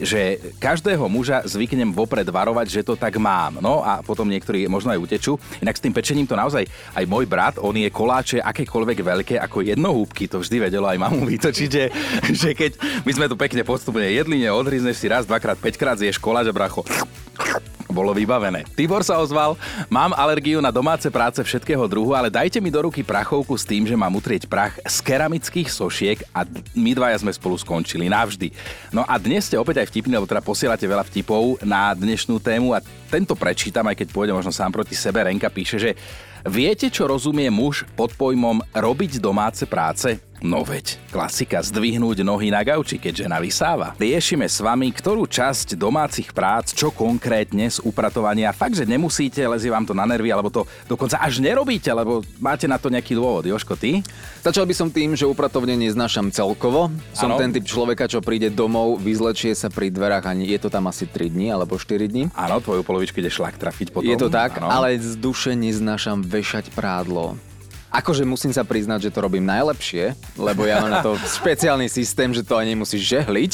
že 0.00 0.38
každého 0.60 1.06
muža 1.08 1.44
zvyknem 1.44 1.92
vopred 1.92 2.26
varovať, 2.26 2.66
že 2.68 2.86
to 2.86 2.94
tak 2.96 3.16
mám. 3.16 3.58
No 3.60 3.80
a 3.80 4.00
potom 4.04 4.28
niektorí 4.28 4.68
možno 4.68 4.92
aj 4.92 5.00
utečú. 5.00 5.38
Inak 5.60 5.78
s 5.78 5.84
tým 5.84 5.94
pečením 5.94 6.28
to 6.28 6.36
naozaj 6.36 6.66
aj 6.94 7.04
môj 7.08 7.24
brat, 7.24 7.56
on 7.60 7.76
je 7.76 7.88
koláče 7.88 8.38
akékoľvek 8.42 8.98
veľké 9.00 9.34
ako 9.40 9.64
jednohúbky, 9.64 10.28
to 10.28 10.42
vždy 10.42 10.68
vedelo 10.68 10.88
aj 10.88 10.98
mamu 11.00 11.24
vytočiť, 11.24 11.68
že, 11.70 11.84
že 12.32 12.50
keď 12.52 12.76
my 13.04 13.12
sme 13.12 13.26
tu 13.30 13.36
pekne 13.38 13.62
postupne 13.62 14.04
jedli, 14.04 14.44
odhryzneš 14.48 14.96
si 15.00 15.06
raz, 15.08 15.24
dvakrát, 15.24 15.58
päťkrát 15.60 16.00
zješ 16.00 16.20
koláč 16.20 16.48
a 16.50 16.54
bracho 16.54 16.84
bolo 17.96 18.12
vybavené. 18.12 18.68
Tibor 18.76 19.00
sa 19.00 19.16
ozval, 19.16 19.56
mám 19.88 20.12
alergiu 20.12 20.60
na 20.60 20.68
domáce 20.68 21.08
práce 21.08 21.40
všetkého 21.40 21.80
druhu, 21.88 22.12
ale 22.12 22.28
dajte 22.28 22.60
mi 22.60 22.68
do 22.68 22.84
ruky 22.84 23.00
prachovku 23.00 23.56
s 23.56 23.64
tým, 23.64 23.88
že 23.88 23.96
mám 23.96 24.12
utrieť 24.12 24.44
prach 24.44 24.76
z 24.84 24.96
keramických 25.00 25.72
sošiek 25.72 26.28
a 26.36 26.44
my 26.76 26.92
dvaja 26.92 27.24
sme 27.24 27.32
spolu 27.32 27.56
skončili 27.56 28.12
navždy. 28.12 28.52
No 28.92 29.08
a 29.08 29.16
dnes 29.16 29.48
ste 29.48 29.56
opäť 29.56 29.80
aj 29.80 29.88
vtipní, 29.88 30.12
lebo 30.12 30.28
teda 30.28 30.44
posielate 30.44 30.84
veľa 30.84 31.08
vtipov 31.08 31.64
na 31.64 31.96
dnešnú 31.96 32.36
tému 32.36 32.76
a 32.76 32.84
tento 33.08 33.32
prečítam, 33.32 33.88
aj 33.88 33.96
keď 33.96 34.08
pôjde 34.12 34.36
možno 34.36 34.52
sám 34.52 34.74
proti 34.74 34.92
sebe. 34.92 35.24
Renka 35.24 35.48
píše, 35.48 35.80
že 35.80 35.90
viete, 36.44 36.92
čo 36.92 37.08
rozumie 37.08 37.48
muž 37.48 37.88
pod 37.96 38.12
pojmom 38.12 38.60
robiť 38.76 39.22
domáce 39.22 39.64
práce? 39.64 40.20
No 40.44 40.60
veď, 40.60 41.00
klasika 41.08 41.64
zdvihnúť 41.64 42.20
nohy 42.20 42.52
na 42.52 42.60
gauči, 42.60 43.00
keď 43.00 43.24
žena 43.24 43.40
vysáva. 43.40 43.96
Riešime 43.96 44.44
s 44.44 44.60
vami, 44.60 44.92
ktorú 44.92 45.24
časť 45.24 45.80
domácich 45.80 46.36
prác, 46.36 46.76
čo 46.76 46.92
konkrétne 46.92 47.72
z 47.72 47.80
upratovania. 47.80 48.52
Fakt, 48.52 48.76
že 48.76 48.84
nemusíte, 48.84 49.40
lezie 49.48 49.72
vám 49.72 49.88
to 49.88 49.96
na 49.96 50.04
nervy, 50.04 50.28
alebo 50.28 50.52
to 50.52 50.68
dokonca 50.84 51.16
až 51.16 51.40
nerobíte, 51.40 51.88
lebo 51.88 52.20
máte 52.36 52.68
na 52.68 52.76
to 52.76 52.92
nejaký 52.92 53.16
dôvod. 53.16 53.48
Joško, 53.48 53.80
ty? 53.80 54.04
Začal 54.44 54.68
by 54.68 54.74
som 54.76 54.88
tým, 54.92 55.16
že 55.16 55.24
upratovne 55.24 55.72
neznášam 55.74 56.28
celkovo. 56.28 56.92
Som 57.16 57.32
Áno. 57.34 57.40
ten 57.40 57.50
typ 57.56 57.64
človeka, 57.64 58.04
čo 58.04 58.20
príde 58.20 58.52
domov, 58.52 59.00
vyzlečie 59.00 59.56
sa 59.56 59.72
pri 59.72 59.88
dverách 59.88 60.28
ani 60.28 60.52
je 60.52 60.58
to 60.60 60.68
tam 60.68 60.86
asi 60.86 61.08
3 61.08 61.32
dní 61.32 61.50
alebo 61.50 61.80
4 61.80 62.06
dní. 62.06 62.30
Áno, 62.36 62.60
tvoju 62.60 62.84
polovičku 62.84 63.18
ide 63.18 63.32
šlak 63.32 63.58
trafiť 63.58 63.90
potom. 63.90 64.06
Je 64.06 64.16
to 64.20 64.30
tak, 64.30 64.60
Áno. 64.60 64.70
ale 64.70 64.94
z 65.00 65.18
duše 65.18 65.56
neznášam 65.56 66.22
vešať 66.22 66.70
prádlo. 66.76 67.34
Akože 67.90 68.26
musím 68.26 68.50
sa 68.50 68.66
priznať, 68.66 69.08
že 69.08 69.14
to 69.14 69.24
robím 69.24 69.46
najlepšie, 69.46 70.18
lebo 70.36 70.66
ja 70.66 70.82
mám 70.82 70.90
na 70.90 71.00
to 71.02 71.16
špeciálny 71.40 71.86
systém, 71.86 72.34
že 72.34 72.42
to 72.42 72.58
ani 72.58 72.74
nemusíš 72.74 73.02
žehliť, 73.06 73.52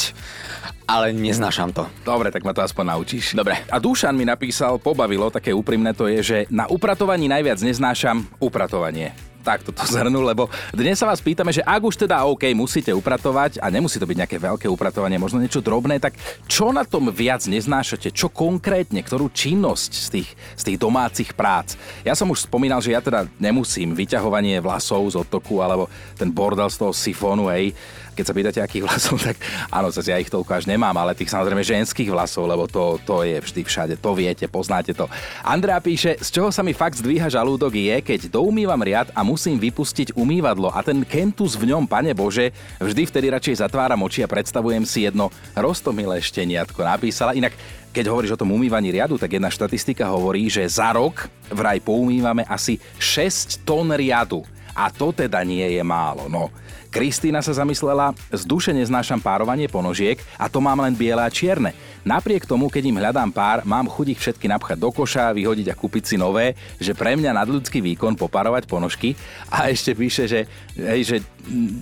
ale 0.89 1.13
neznášam 1.13 1.71
to. 1.71 1.85
Dobre, 2.03 2.33
tak 2.33 2.43
ma 2.43 2.51
to 2.51 2.65
aspoň 2.65 2.97
naučíš. 2.97 3.37
Dobre. 3.37 3.61
A 3.69 3.77
Dušan 3.77 4.17
mi 4.17 4.25
napísal, 4.25 4.81
pobavilo, 4.81 5.29
také 5.29 5.53
úprimné 5.53 5.93
to 5.93 6.09
je, 6.09 6.19
že 6.21 6.37
na 6.49 6.65
upratovaní 6.67 7.29
najviac 7.29 7.61
neznášam 7.61 8.25
upratovanie. 8.41 9.32
Tak 9.43 9.67
to 9.67 9.75
zhrnul, 9.75 10.23
lebo 10.23 10.47
dnes 10.71 10.95
sa 10.95 11.03
vás 11.03 11.19
pýtame, 11.19 11.51
že 11.51 11.59
ak 11.67 11.83
už 11.83 12.07
teda 12.07 12.23
OK, 12.23 12.47
musíte 12.55 12.95
upratovať 12.95 13.59
a 13.59 13.67
nemusí 13.67 13.99
to 13.99 14.07
byť 14.07 14.17
nejaké 14.23 14.37
veľké 14.39 14.71
upratovanie, 14.71 15.19
možno 15.19 15.43
niečo 15.43 15.59
drobné, 15.59 15.99
tak 15.99 16.15
čo 16.47 16.71
na 16.71 16.87
tom 16.87 17.11
viac 17.11 17.43
neznášate? 17.43 18.15
Čo 18.15 18.31
konkrétne, 18.31 19.03
ktorú 19.03 19.27
činnosť 19.35 19.91
z 19.91 20.07
tých, 20.15 20.29
z 20.55 20.63
tých 20.63 20.77
domácich 20.79 21.35
prác? 21.35 21.75
Ja 22.07 22.15
som 22.15 22.31
už 22.31 22.47
spomínal, 22.47 22.79
že 22.79 22.95
ja 22.95 23.03
teda 23.03 23.27
nemusím 23.35 23.91
vyťahovanie 23.91 24.63
vlasov 24.63 25.11
z 25.11 25.19
odtoku 25.19 25.59
alebo 25.59 25.91
ten 26.15 26.31
bordel 26.31 26.71
z 26.71 26.79
toho 26.79 26.95
sifónu, 26.95 27.51
hej, 27.51 27.75
keď 28.13 28.25
sa 28.25 28.33
pýtate, 28.33 28.59
akých 28.61 28.85
vlasov, 28.85 29.17
tak 29.19 29.35
áno, 29.73 29.89
zase 29.89 30.13
ja 30.13 30.21
ich 30.21 30.29
toľko 30.29 30.51
až 30.53 30.65
nemám, 30.69 30.93
ale 30.95 31.17
tých 31.17 31.33
samozrejme 31.33 31.65
ženských 31.65 32.13
vlasov, 32.13 32.45
lebo 32.45 32.69
to, 32.69 33.01
to 33.03 33.25
je 33.25 33.41
vždy 33.41 33.61
všade, 33.65 33.93
to 33.97 34.11
viete, 34.13 34.45
poznáte 34.47 34.93
to. 34.93 35.09
Andrea 35.41 35.81
píše, 35.81 36.15
z 36.21 36.29
čoho 36.29 36.49
sa 36.53 36.61
mi 36.61 36.71
fakt 36.71 37.01
zdvíha 37.01 37.27
žalúdok 37.27 37.73
je, 37.73 37.97
keď 37.99 38.29
doumývam 38.29 38.79
riad 38.79 39.09
a 39.11 39.25
musím 39.25 39.57
vypustiť 39.57 40.13
umývadlo 40.13 40.69
a 40.69 40.79
ten 40.85 41.01
kentus 41.03 41.57
v 41.57 41.73
ňom, 41.73 41.89
pane 41.89 42.13
Bože, 42.13 42.53
vždy 42.79 43.09
vtedy 43.09 43.27
radšej 43.33 43.65
zatváram 43.65 43.99
oči 44.05 44.21
a 44.21 44.31
predstavujem 44.31 44.85
si 44.85 45.09
jedno 45.09 45.33
roztomilé 45.57 46.21
šteniatko. 46.21 46.85
Napísala 46.85 47.33
inak 47.33 47.57
keď 47.93 48.09
hovoríš 48.09 48.33
o 48.33 48.41
tom 48.41 48.49
umývaní 48.49 48.89
riadu, 48.89 49.21
tak 49.21 49.37
jedna 49.37 49.53
štatistika 49.53 50.09
hovorí, 50.09 50.49
že 50.49 50.65
za 50.65 50.89
rok 50.97 51.29
vraj 51.53 51.77
poumývame 51.77 52.41
asi 52.49 52.81
6 52.97 53.61
tón 53.61 53.93
riadu. 53.93 54.41
A 54.73 54.89
to 54.89 55.13
teda 55.13 55.45
nie 55.45 55.77
je 55.77 55.83
málo. 55.85 56.25
No, 56.25 56.49
Kristýna 56.93 57.41
sa 57.41 57.57
zamyslela, 57.57 58.13
z 58.29 58.45
duše 58.45 58.69
neznášam 58.69 59.17
párovanie 59.17 59.65
ponožiek 59.65 60.21
a 60.37 60.45
to 60.45 60.61
mám 60.61 60.77
len 60.77 60.93
biele 60.93 61.25
a 61.25 61.33
čierne. 61.33 61.73
Napriek 62.05 62.45
tomu, 62.45 62.69
keď 62.69 62.83
im 62.85 63.01
hľadám 63.01 63.33
pár, 63.33 63.65
mám 63.65 63.89
chuť 63.89 64.13
ich 64.13 64.21
všetky 64.21 64.45
napchať 64.45 64.77
do 64.77 64.93
koša, 64.93 65.33
vyhodiť 65.33 65.73
a 65.73 65.79
kúpiť 65.79 66.03
si 66.05 66.15
nové, 66.21 66.53
že 66.77 66.93
pre 66.93 67.17
mňa 67.17 67.33
nadľudský 67.33 67.81
výkon 67.81 68.13
poparovať 68.13 68.69
ponožky. 68.69 69.17
A 69.49 69.73
ešte 69.73 69.97
píše, 69.97 70.29
že, 70.29 70.45
hej, 70.77 71.01
že 71.01 71.17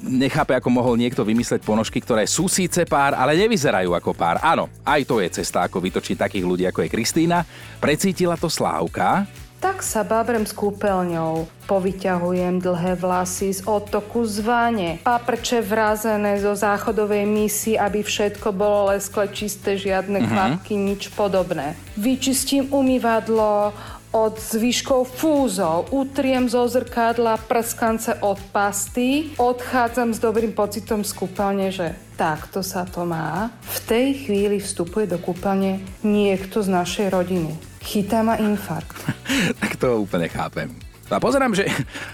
nechápe, 0.08 0.56
ako 0.56 0.72
mohol 0.72 0.96
niekto 0.96 1.28
vymysleť 1.28 1.60
ponožky, 1.68 2.00
ktoré 2.00 2.24
sú 2.24 2.48
síce 2.48 2.88
pár, 2.88 3.12
ale 3.12 3.36
nevyzerajú 3.36 3.92
ako 3.92 4.16
pár. 4.16 4.40
Áno, 4.40 4.72
aj 4.88 5.04
to 5.04 5.20
je 5.20 5.28
cesta, 5.44 5.68
ako 5.68 5.84
vytočiť 5.84 6.24
takých 6.24 6.48
ľudí, 6.48 6.64
ako 6.72 6.88
je 6.88 6.94
Kristýna. 6.94 7.44
Precítila 7.84 8.40
to 8.40 8.48
Slávka, 8.48 9.28
Tak 9.62 9.86
sa 9.86 10.02
babrem 10.02 10.42
s 10.42 10.58
kúpeľňou. 10.58 11.46
Povyťahujem 11.70 12.58
dlhé 12.66 12.98
vlasy 12.98 13.54
z 13.54 13.62
odtoku 13.70 14.26
z 14.26 14.42
vane. 14.42 14.98
Paprče 15.06 15.62
vrazené 15.62 16.42
zo 16.42 16.58
záchodovej 16.58 17.30
misy, 17.30 17.78
aby 17.78 18.02
všetko 18.02 18.58
bolo 18.58 18.90
leskle 18.90 19.30
čisté, 19.30 19.78
žiadne 19.78 20.26
kvapky, 20.26 20.74
nič 20.74 21.14
podobné. 21.14 21.78
Vyčistím 21.94 22.74
umývadlo 22.74 23.70
od 24.12 24.36
zvyškov 24.42 25.08
fúzov, 25.14 25.94
utriem 25.94 26.50
zo 26.50 26.68
zrkadla 26.68 27.38
prskance 27.46 28.18
od 28.20 28.42
pasty, 28.52 29.32
odchádzam 29.40 30.12
s 30.12 30.20
dobrým 30.20 30.52
pocitom 30.52 31.06
z 31.06 31.14
kúpeľne, 31.16 31.70
že 31.70 31.96
takto 32.20 32.60
sa 32.66 32.84
to 32.84 33.06
má. 33.08 33.54
V 33.62 33.78
tej 33.88 34.08
chvíli 34.26 34.58
vstupuje 34.58 35.06
do 35.06 35.22
kúpeľne 35.22 35.80
niekto 36.02 36.60
z 36.60 36.70
našej 36.74 37.08
rodiny. 37.14 37.71
Chytá 37.82 38.22
ma 38.22 38.38
infarkt. 38.38 38.98
tak 39.62 39.76
to 39.76 40.06
úplne 40.06 40.30
chápem. 40.30 40.70
A 41.12 41.20
pozerám, 41.20 41.52
že 41.52 41.68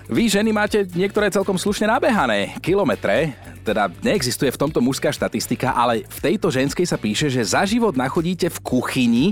vy 0.09 0.25
ženy 0.25 0.49
máte 0.49 0.81
niektoré 0.97 1.29
celkom 1.29 1.53
slušne 1.53 1.85
nabehané 1.85 2.57
kilometre, 2.65 3.29
teda 3.61 3.93
neexistuje 4.01 4.49
v 4.49 4.57
tomto 4.57 4.81
mužská 4.81 5.13
štatistika, 5.13 5.69
ale 5.69 6.01
v 6.01 6.19
tejto 6.23 6.49
ženskej 6.49 6.89
sa 6.89 6.97
píše, 6.97 7.29
že 7.29 7.45
za 7.45 7.61
život 7.61 7.93
nachodíte 7.93 8.49
v 8.49 8.57
kuchyni 8.65 9.25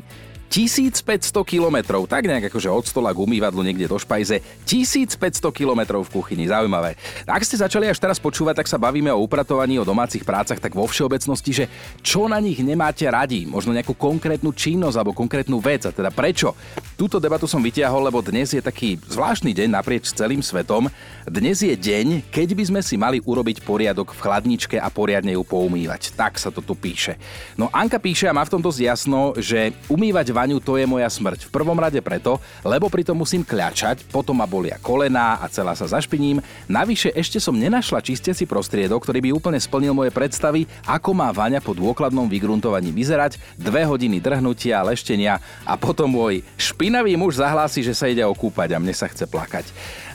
1500 0.56 1.36
kilometrov, 1.44 2.08
tak 2.08 2.32
nejak 2.32 2.48
akože 2.48 2.72
od 2.72 2.88
stola 2.88 3.12
k 3.12 3.20
umývadlu 3.20 3.60
niekde 3.60 3.92
do 3.92 4.00
špajze, 4.00 4.40
1500 4.64 5.20
kilometrov 5.52 6.08
v 6.08 6.14
kuchyni, 6.16 6.48
zaujímavé. 6.48 6.96
Ak 7.28 7.44
ste 7.44 7.60
začali 7.60 7.92
až 7.92 8.00
teraz 8.00 8.24
počúvať, 8.24 8.64
tak 8.64 8.72
sa 8.72 8.80
bavíme 8.80 9.12
o 9.12 9.20
upratovaní, 9.20 9.76
o 9.76 9.84
domácich 9.84 10.24
prácach, 10.24 10.64
tak 10.64 10.72
vo 10.72 10.88
všeobecnosti, 10.88 11.52
že 11.52 11.66
čo 12.00 12.32
na 12.32 12.40
nich 12.40 12.64
nemáte 12.64 13.04
radi, 13.04 13.44
možno 13.44 13.76
nejakú 13.76 14.00
konkrétnu 14.00 14.56
činnosť 14.56 14.96
alebo 14.96 15.12
konkrétnu 15.12 15.60
vec 15.60 15.84
a 15.84 15.92
teda 15.92 16.08
prečo. 16.08 16.56
Túto 16.96 17.20
debatu 17.20 17.52
som 17.52 17.60
vytiahol, 17.60 18.08
lebo 18.08 18.24
dnes 18.24 18.56
je 18.56 18.64
taký 18.64 18.96
zvláštny 19.12 19.52
deň 19.52 19.76
naprieč 19.76 20.16
celým 20.16 20.40
svetom. 20.40 20.88
Dnes 21.28 21.60
je 21.60 21.76
deň, 21.76 22.32
keď 22.32 22.56
by 22.56 22.64
sme 22.64 22.80
si 22.80 22.96
mali 22.96 23.20
urobiť 23.20 23.60
poriadok 23.60 24.16
v 24.16 24.24
chladničke 24.24 24.80
a 24.80 24.88
poriadne 24.88 25.36
ju 25.36 25.44
poumývať. 25.44 26.16
Tak 26.16 26.40
sa 26.40 26.48
to 26.48 26.64
tu 26.64 26.80
píše. 26.80 27.20
No 27.60 27.68
Anka 27.76 28.00
píše 28.00 28.32
a 28.32 28.38
má 28.38 28.48
v 28.48 28.56
tom 28.56 28.64
dosť 28.64 28.80
jasno, 28.80 29.36
že 29.36 29.76
umývať 29.92 30.32
vaňu 30.46 30.62
to 30.62 30.78
je 30.78 30.86
moja 30.86 31.10
smrť. 31.10 31.50
V 31.50 31.54
prvom 31.58 31.74
rade 31.74 31.98
preto, 32.06 32.38
lebo 32.62 32.86
pritom 32.86 33.18
musím 33.18 33.42
kľačať, 33.42 34.06
potom 34.14 34.38
ma 34.38 34.46
bolia 34.46 34.78
kolená 34.78 35.42
a 35.42 35.50
celá 35.50 35.74
sa 35.74 35.90
zašpiním. 35.90 36.38
Navyše 36.70 37.10
ešte 37.18 37.42
som 37.42 37.58
nenašla 37.58 38.06
čistiaci 38.06 38.46
prostriedok, 38.46 39.02
ktorý 39.02 39.26
by 39.26 39.30
úplne 39.34 39.58
splnil 39.58 39.98
moje 39.98 40.14
predstavy, 40.14 40.70
ako 40.86 41.18
má 41.18 41.34
vaňa 41.34 41.66
po 41.66 41.74
dôkladnom 41.74 42.30
vygruntovaní 42.30 42.94
vyzerať, 42.94 43.42
dve 43.58 43.90
hodiny 43.90 44.22
drhnutia, 44.22 44.86
leštenia 44.86 45.42
a 45.66 45.74
potom 45.74 46.14
môj 46.14 46.46
špinavý 46.62 47.18
muž 47.18 47.42
zahlási, 47.42 47.82
že 47.82 47.98
sa 47.98 48.06
ide 48.06 48.22
okúpať 48.22 48.78
a 48.78 48.78
mne 48.78 48.94
sa 48.94 49.10
chce 49.10 49.26
plakať. 49.26 49.66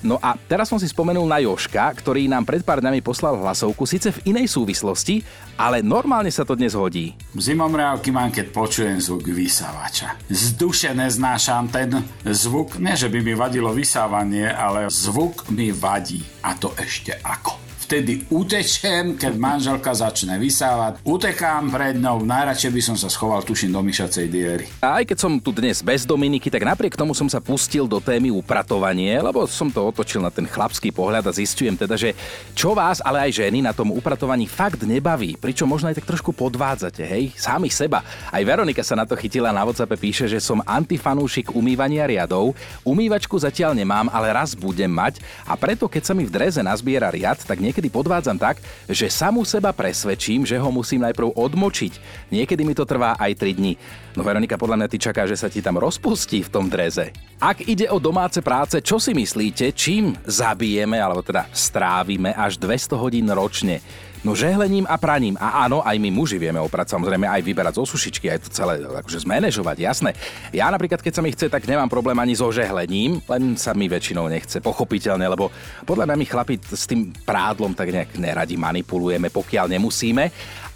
No 0.01 0.17
a 0.17 0.33
teraz 0.37 0.73
som 0.73 0.81
si 0.81 0.89
spomenul 0.89 1.29
na 1.29 1.45
Joška, 1.45 1.93
ktorý 1.93 2.25
nám 2.25 2.49
pred 2.49 2.65
pár 2.65 2.81
dňami 2.81 3.05
poslal 3.05 3.37
hlasovku, 3.37 3.85
síce 3.85 4.09
v 4.09 4.33
inej 4.33 4.49
súvislosti, 4.49 5.21
ale 5.61 5.85
normálne 5.85 6.33
sa 6.33 6.45
to 6.45 6.57
dnes 6.57 6.73
hodí. 6.73 7.13
Zimom 7.37 7.73
reálky 7.73 8.09
mám, 8.09 8.33
keď 8.33 8.49
počujem 8.49 8.97
zvuk 8.97 9.29
vysávača. 9.29 10.17
Z 10.33 10.57
duše 10.57 10.91
neznášam 10.97 11.69
ten 11.69 12.01
zvuk, 12.25 12.81
nie 12.81 12.97
že 12.97 13.13
by 13.13 13.21
mi 13.21 13.37
vadilo 13.37 13.71
vysávanie, 13.77 14.49
ale 14.49 14.89
zvuk 14.89 15.53
mi 15.53 15.69
vadí. 15.69 16.25
A 16.41 16.57
to 16.57 16.73
ešte 16.81 17.15
ako. 17.21 17.70
Vtedy 17.91 18.23
utečiem, 18.31 19.19
keď 19.19 19.35
manželka 19.35 19.91
začne 19.91 20.39
vysávať, 20.39 21.03
utekám 21.03 21.75
pred 21.75 21.99
ňou, 21.99 22.23
najradšej 22.23 22.71
by 22.71 22.83
som 22.87 22.95
sa 22.95 23.11
schoval, 23.11 23.43
tuším, 23.43 23.75
do 23.75 23.83
myšacej 23.83 24.31
diery. 24.31 24.71
A 24.79 25.03
aj 25.03 25.11
keď 25.11 25.19
som 25.19 25.43
tu 25.43 25.51
dnes 25.51 25.83
bez 25.83 26.07
Dominiky, 26.07 26.55
tak 26.55 26.63
napriek 26.63 26.95
tomu 26.95 27.19
som 27.19 27.27
sa 27.27 27.43
pustil 27.43 27.91
do 27.91 27.99
témy 27.99 28.31
upratovanie, 28.31 29.19
lebo 29.19 29.43
som 29.51 29.75
to 29.75 29.83
otočil 29.83 30.23
na 30.23 30.31
ten 30.31 30.47
chlapský 30.47 30.95
pohľad 30.95 31.27
a 31.27 31.35
zistujem 31.35 31.75
teda, 31.75 31.99
že 31.99 32.15
čo 32.55 32.79
vás, 32.79 33.03
ale 33.03 33.27
aj 33.27 33.43
ženy 33.43 33.59
na 33.59 33.75
tom 33.75 33.91
upratovaní 33.91 34.47
fakt 34.47 34.87
nebaví, 34.87 35.35
pričom 35.35 35.67
možno 35.67 35.91
aj 35.91 35.99
tak 35.99 36.07
trošku 36.15 36.31
podvádzate, 36.31 37.03
hej, 37.03 37.35
sami 37.35 37.75
seba. 37.75 38.07
Aj 38.31 38.43
Veronika 38.47 38.87
sa 38.87 38.95
na 38.95 39.03
to 39.03 39.19
chytila. 39.19 39.51
Na 39.51 39.67
WhatsAppe, 39.67 39.99
píše, 39.99 40.31
že 40.31 40.39
som 40.39 40.63
antifanúšik 40.63 41.51
umývania 41.59 42.07
riadov, 42.07 42.55
umývačku 42.87 43.35
zatiaľ 43.35 43.75
nemám, 43.75 44.07
ale 44.15 44.31
raz 44.31 44.55
budem 44.55 44.95
mať. 44.95 45.19
A 45.43 45.59
preto 45.59 45.91
keď 45.91 46.07
sa 46.07 46.15
mi 46.15 46.23
v 46.23 46.31
dreze 46.31 46.63
nazbiera 46.63 47.11
riad, 47.11 47.43
tak 47.43 47.59
niekedy 47.59 47.80
podvádzam 47.89 48.37
tak, 48.37 48.61
že 48.91 49.09
samú 49.09 49.47
seba 49.49 49.73
presvedčím, 49.73 50.45
že 50.45 50.61
ho 50.61 50.69
musím 50.69 51.07
najprv 51.07 51.33
odmočiť. 51.33 51.93
Niekedy 52.35 52.63
mi 52.67 52.77
to 52.77 52.85
trvá 52.85 53.17
aj 53.17 53.33
3 53.39 53.57
dní. 53.57 53.79
No 54.19 54.27
Veronika, 54.27 54.61
podľa 54.61 54.85
mňa 54.85 54.89
ty 54.91 54.99
čaká, 54.99 55.25
že 55.25 55.39
sa 55.39 55.47
ti 55.47 55.63
tam 55.63 55.79
rozpustí 55.79 56.43
v 56.45 56.53
tom 56.53 56.67
dreze. 56.67 57.15
Ak 57.39 57.65
ide 57.65 57.87
o 57.89 58.03
domáce 58.03 58.43
práce, 58.43 58.83
čo 58.83 58.99
si 58.99 59.15
myslíte, 59.15 59.71
čím 59.73 60.19
zabijeme, 60.27 60.99
alebo 60.99 61.23
teda 61.23 61.47
strávime 61.55 62.35
až 62.35 62.59
200 62.59 62.99
hodín 62.99 63.31
ročne? 63.31 63.79
No 64.21 64.37
žehlením 64.37 64.85
a 64.85 65.01
praním. 65.01 65.41
A 65.41 65.65
áno, 65.65 65.81
aj 65.81 65.97
my 65.97 66.13
muži 66.13 66.37
vieme 66.37 66.61
oprať, 66.61 66.93
samozrejme 66.93 67.25
aj 67.25 67.41
vyberať 67.41 67.81
zo 67.81 67.85
sušičky, 67.89 68.29
aj 68.29 68.39
to 68.45 68.49
celé 68.53 68.85
akože 68.85 69.25
zmanéžovať, 69.25 69.77
jasné. 69.81 70.11
Ja 70.53 70.69
napríklad, 70.69 71.01
keď 71.01 71.13
sa 71.17 71.25
mi 71.25 71.33
chce, 71.33 71.49
tak 71.49 71.65
nemám 71.65 71.89
problém 71.89 72.17
ani 72.21 72.37
so 72.37 72.53
žehlením, 72.53 73.25
len 73.25 73.57
sa 73.57 73.73
mi 73.73 73.89
väčšinou 73.89 74.29
nechce, 74.29 74.61
pochopiteľne, 74.61 75.25
lebo 75.25 75.49
podľa 75.89 76.05
mňa 76.05 76.17
my 76.21 76.27
chlapi 76.29 76.55
s 76.61 76.85
tým 76.85 77.17
prádlom 77.25 77.73
tak 77.73 77.89
nejak 77.89 78.21
neradi 78.21 78.61
manipulujeme, 78.61 79.33
pokiaľ 79.33 79.73
nemusíme. 79.73 80.29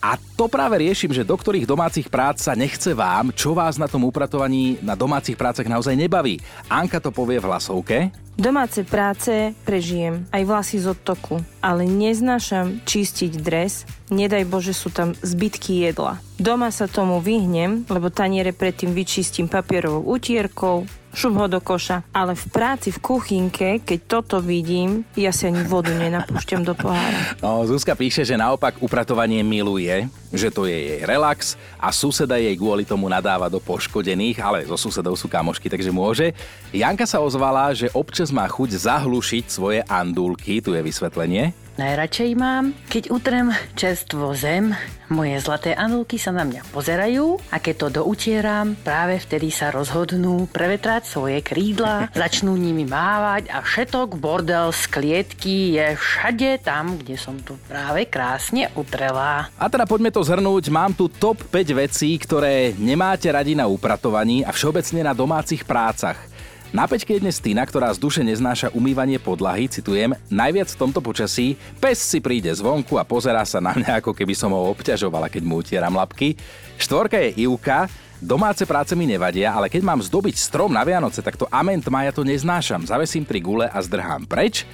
A 0.04 0.20
to 0.36 0.48
práve 0.52 0.80
riešim, 0.84 1.12
že 1.12 1.24
do 1.24 1.32
ktorých 1.32 1.64
domácich 1.64 2.12
prác 2.12 2.40
sa 2.40 2.52
nechce 2.52 2.92
vám, 2.92 3.32
čo 3.32 3.56
vás 3.56 3.80
na 3.80 3.88
tom 3.88 4.04
upratovaní 4.04 4.76
na 4.84 4.92
domácich 4.92 5.36
prácach 5.36 5.64
naozaj 5.64 5.96
nebaví. 5.96 6.40
Anka 6.68 7.00
to 7.00 7.08
povie 7.08 7.40
v 7.40 7.48
hlasovke. 7.48 8.23
Domáce 8.34 8.82
práce 8.82 9.54
prežijem, 9.62 10.26
aj 10.34 10.42
vlasy 10.42 10.82
z 10.82 10.90
odtoku, 10.90 11.38
ale 11.62 11.86
neznášam 11.86 12.82
čistiť 12.82 13.30
dres, 13.38 13.86
nedaj 14.10 14.42
Bože 14.50 14.74
sú 14.74 14.90
tam 14.90 15.14
zbytky 15.22 15.86
jedla. 15.86 16.18
Doma 16.34 16.74
sa 16.74 16.90
tomu 16.90 17.22
vyhnem, 17.22 17.86
lebo 17.86 18.10
taniere 18.10 18.50
predtým 18.50 18.90
vyčistím 18.90 19.46
papierovou 19.46 20.18
utierkou, 20.18 20.82
šup 21.14 21.34
ho 21.38 21.46
do 21.46 21.62
koša. 21.62 22.02
Ale 22.10 22.34
v 22.34 22.44
práci 22.50 22.90
v 22.90 22.98
kuchynke, 22.98 23.68
keď 23.86 23.98
toto 24.10 24.42
vidím, 24.42 25.06
ja 25.14 25.30
si 25.30 25.46
ani 25.46 25.62
vodu 25.62 25.94
nenapúšťam 25.94 26.66
do 26.66 26.74
pohára. 26.74 27.38
No, 27.38 27.62
Zuzka 27.64 27.94
píše, 27.94 28.26
že 28.26 28.34
naopak 28.34 28.82
upratovanie 28.82 29.46
miluje, 29.46 30.10
že 30.34 30.50
to 30.50 30.66
je 30.66 30.74
jej 30.74 31.00
relax 31.06 31.54
a 31.78 31.94
suseda 31.94 32.34
jej 32.34 32.58
kvôli 32.58 32.82
tomu 32.82 33.06
nadáva 33.06 33.46
do 33.46 33.62
poškodených, 33.62 34.42
ale 34.42 34.66
so 34.66 34.74
susedov 34.74 35.14
sú 35.14 35.30
kamošky, 35.30 35.70
takže 35.70 35.94
môže. 35.94 36.34
Janka 36.74 37.06
sa 37.06 37.22
ozvala, 37.22 37.70
že 37.70 37.94
občas 37.94 38.23
má 38.30 38.46
chuť 38.46 38.78
zahlušiť 38.78 39.44
svoje 39.50 39.80
andulky, 39.84 40.62
tu 40.62 40.72
je 40.72 40.80
vysvetlenie. 40.80 41.64
Najradšej 41.74 42.38
mám, 42.38 42.70
keď 42.86 43.10
utrem 43.10 43.50
čerstvo 43.74 44.30
zem, 44.38 44.78
moje 45.10 45.42
zlaté 45.42 45.74
anulky 45.74 46.22
sa 46.22 46.30
na 46.30 46.46
mňa 46.46 46.70
pozerajú 46.70 47.34
a 47.50 47.58
keď 47.58 47.74
to 47.74 47.88
doutieram, 47.98 48.78
práve 48.78 49.18
vtedy 49.18 49.50
sa 49.50 49.74
rozhodnú 49.74 50.46
prevetrať 50.54 51.02
svoje 51.02 51.42
krídla, 51.42 52.06
začnú 52.14 52.54
nimi 52.54 52.86
mávať 52.86 53.50
a 53.50 53.58
všetok 53.58 54.14
bordel 54.22 54.70
z 54.70 54.82
klietky 54.86 55.74
je 55.74 55.98
všade 55.98 56.62
tam, 56.62 56.94
kde 56.94 57.18
som 57.18 57.42
tu 57.42 57.58
práve 57.66 58.06
krásne 58.06 58.70
utrela. 58.78 59.50
A 59.58 59.66
teda 59.66 59.82
poďme 59.82 60.14
to 60.14 60.22
zhrnúť, 60.22 60.70
mám 60.70 60.94
tu 60.94 61.10
top 61.10 61.42
5 61.50 61.74
vecí, 61.74 62.14
ktoré 62.22 62.70
nemáte 62.78 63.26
radi 63.34 63.58
na 63.58 63.66
upratovaní 63.66 64.46
a 64.46 64.54
všeobecne 64.54 65.02
na 65.02 65.10
domácich 65.10 65.66
prácach. 65.66 66.33
Na 66.74 66.90
peťke 66.90 67.14
je 67.14 67.22
dnes 67.22 67.38
Tina, 67.38 67.62
ktorá 67.62 67.86
z 67.94 68.02
duše 68.02 68.26
neznáša 68.26 68.74
umývanie 68.74 69.22
podlahy, 69.22 69.70
citujem, 69.70 70.10
najviac 70.26 70.74
v 70.74 70.80
tomto 70.82 70.98
počasí, 70.98 71.54
pes 71.78 72.02
si 72.02 72.18
príde 72.18 72.50
zvonku 72.50 72.98
a 72.98 73.06
pozerá 73.06 73.46
sa 73.46 73.62
na 73.62 73.78
mňa, 73.78 74.02
ako 74.02 74.10
keby 74.10 74.34
som 74.34 74.50
ho 74.50 74.74
obťažovala, 74.74 75.30
keď 75.30 75.42
mu 75.46 75.62
utieram 75.62 75.94
labky. 75.94 76.34
Štvorka 76.74 77.22
je 77.22 77.46
Ivka, 77.46 77.86
Domáce 78.18 78.66
práce 78.66 78.96
mi 78.98 79.06
nevadia, 79.06 79.54
ale 79.54 79.68
keď 79.70 79.86
mám 79.86 80.00
zdobiť 80.00 80.34
strom 80.34 80.72
na 80.72 80.80
Vianoce, 80.80 81.22
tak 81.22 81.38
to 81.38 81.46
ament 81.52 81.84
maja 81.92 82.10
to 82.10 82.26
neznášam. 82.26 82.88
Zavesím 82.88 83.22
tri 83.22 83.38
gule 83.38 83.68
a 83.68 83.78
zdrhám 83.78 84.24
preč. 84.24 84.66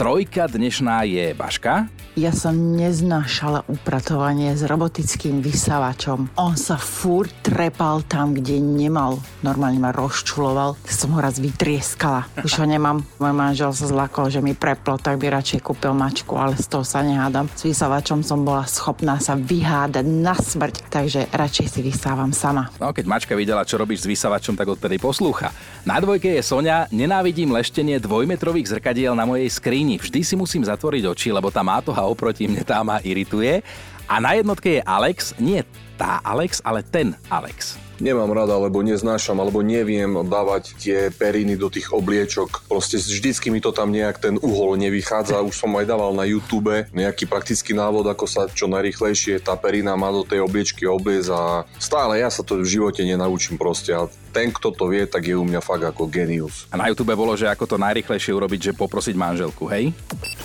Trojka 0.00 0.48
dnešná 0.48 1.04
je 1.04 1.36
Baška. 1.36 1.84
Ja 2.16 2.32
som 2.32 2.72
neznášala 2.72 3.68
upratovanie 3.68 4.56
s 4.56 4.64
robotickým 4.64 5.44
vysavačom. 5.44 6.32
On 6.40 6.56
sa 6.56 6.80
fúr 6.80 7.28
trepal 7.44 8.00
tam, 8.08 8.32
kde 8.32 8.64
nemal. 8.64 9.20
Normálne 9.44 9.76
ma 9.76 9.92
rozčuloval. 9.92 10.80
Som 10.88 11.12
ho 11.14 11.20
raz 11.20 11.36
vytrieskala. 11.36 12.26
Už 12.40 12.58
ho 12.58 12.64
nemám. 12.64 13.04
Môj 13.20 13.30
manžel 13.36 13.76
sa 13.76 13.92
zlakol, 13.92 14.32
že 14.32 14.40
mi 14.40 14.56
preplo, 14.56 14.96
tak 14.96 15.20
by 15.20 15.36
radšej 15.36 15.60
kúpil 15.60 15.92
mačku, 15.92 16.32
ale 16.32 16.56
z 16.56 16.66
toho 16.72 16.80
sa 16.80 17.04
nehádam. 17.04 17.52
S 17.52 17.68
vysavačom 17.68 18.24
som 18.24 18.40
bola 18.40 18.64
schopná 18.64 19.20
sa 19.20 19.36
vyhádať 19.36 20.08
na 20.08 20.32
smrť, 20.32 20.88
takže 20.88 21.28
radšej 21.28 21.66
si 21.76 21.80
vysávam 21.84 22.32
sama. 22.32 22.72
No 22.80 22.88
keď 22.96 23.04
mačka 23.04 23.36
videla, 23.36 23.68
čo 23.68 23.76
robíš 23.76 24.08
s 24.08 24.10
vysavačom, 24.10 24.56
tak 24.56 24.64
odtedy 24.64 24.96
poslúcha. 24.96 25.52
Na 25.84 26.00
dvojke 26.00 26.32
je 26.32 26.42
Sonia, 26.42 26.88
nenávidím 26.88 27.52
leštenie 27.52 28.00
dvojmetrových 28.00 28.76
zrkadiel 28.76 29.12
na 29.12 29.28
mojej 29.28 29.46
skrini 29.46 29.89
není. 29.90 29.98
Vždy 29.98 30.22
si 30.22 30.34
musím 30.38 30.62
zatvoriť 30.62 31.02
oči, 31.10 31.34
lebo 31.34 31.50
tá 31.50 31.66
mátoha 31.66 32.06
oproti 32.06 32.46
mne 32.46 32.62
tá 32.62 32.86
ma 32.86 33.02
irituje. 33.02 33.66
A 34.06 34.22
na 34.22 34.38
jednotke 34.38 34.78
je 34.78 34.82
Alex, 34.86 35.34
nie 35.42 35.66
tá 35.98 36.22
Alex, 36.22 36.62
ale 36.62 36.86
ten 36.86 37.18
Alex 37.26 37.89
nemám 38.00 38.32
rada, 38.32 38.56
alebo 38.56 38.80
neznášam, 38.80 39.38
alebo 39.38 39.60
neviem 39.60 40.10
dávať 40.26 40.74
tie 40.80 40.98
periny 41.12 41.54
do 41.54 41.68
tých 41.68 41.92
obliečok. 41.92 42.66
Proste 42.66 42.96
vždycky 42.98 43.52
mi 43.52 43.60
to 43.60 43.70
tam 43.70 43.92
nejak 43.92 44.18
ten 44.18 44.34
uhol 44.40 44.80
nevychádza. 44.80 45.44
Už 45.44 45.54
som 45.54 45.76
aj 45.76 45.86
dával 45.86 46.16
na 46.16 46.24
YouTube 46.24 46.72
nejaký 46.90 47.28
praktický 47.28 47.76
návod, 47.76 48.08
ako 48.08 48.24
sa 48.26 48.48
čo 48.50 48.66
najrychlejšie 48.66 49.44
tá 49.44 49.54
perina 49.54 49.94
má 49.94 50.08
do 50.10 50.24
tej 50.24 50.40
obliečky 50.42 50.88
obliez 50.88 51.28
a 51.28 51.68
stále 51.76 52.24
ja 52.24 52.32
sa 52.32 52.40
to 52.40 52.58
v 52.58 52.66
živote 52.66 53.04
nenaučím 53.04 53.60
proste. 53.60 53.92
A 53.92 54.08
ten, 54.32 54.48
kto 54.50 54.72
to 54.72 54.88
vie, 54.88 55.04
tak 55.04 55.26
je 55.26 55.34
u 55.36 55.44
mňa 55.44 55.60
fakt 55.60 55.84
ako 55.84 56.06
genius. 56.06 56.70
A 56.70 56.78
na 56.78 56.88
YouTube 56.88 57.12
bolo, 57.12 57.34
že 57.34 57.50
ako 57.50 57.66
to 57.66 57.76
najrychlejšie 57.76 58.32
urobiť, 58.32 58.60
že 58.70 58.78
poprosiť 58.78 59.14
manželku, 59.18 59.66
hej? 59.68 59.90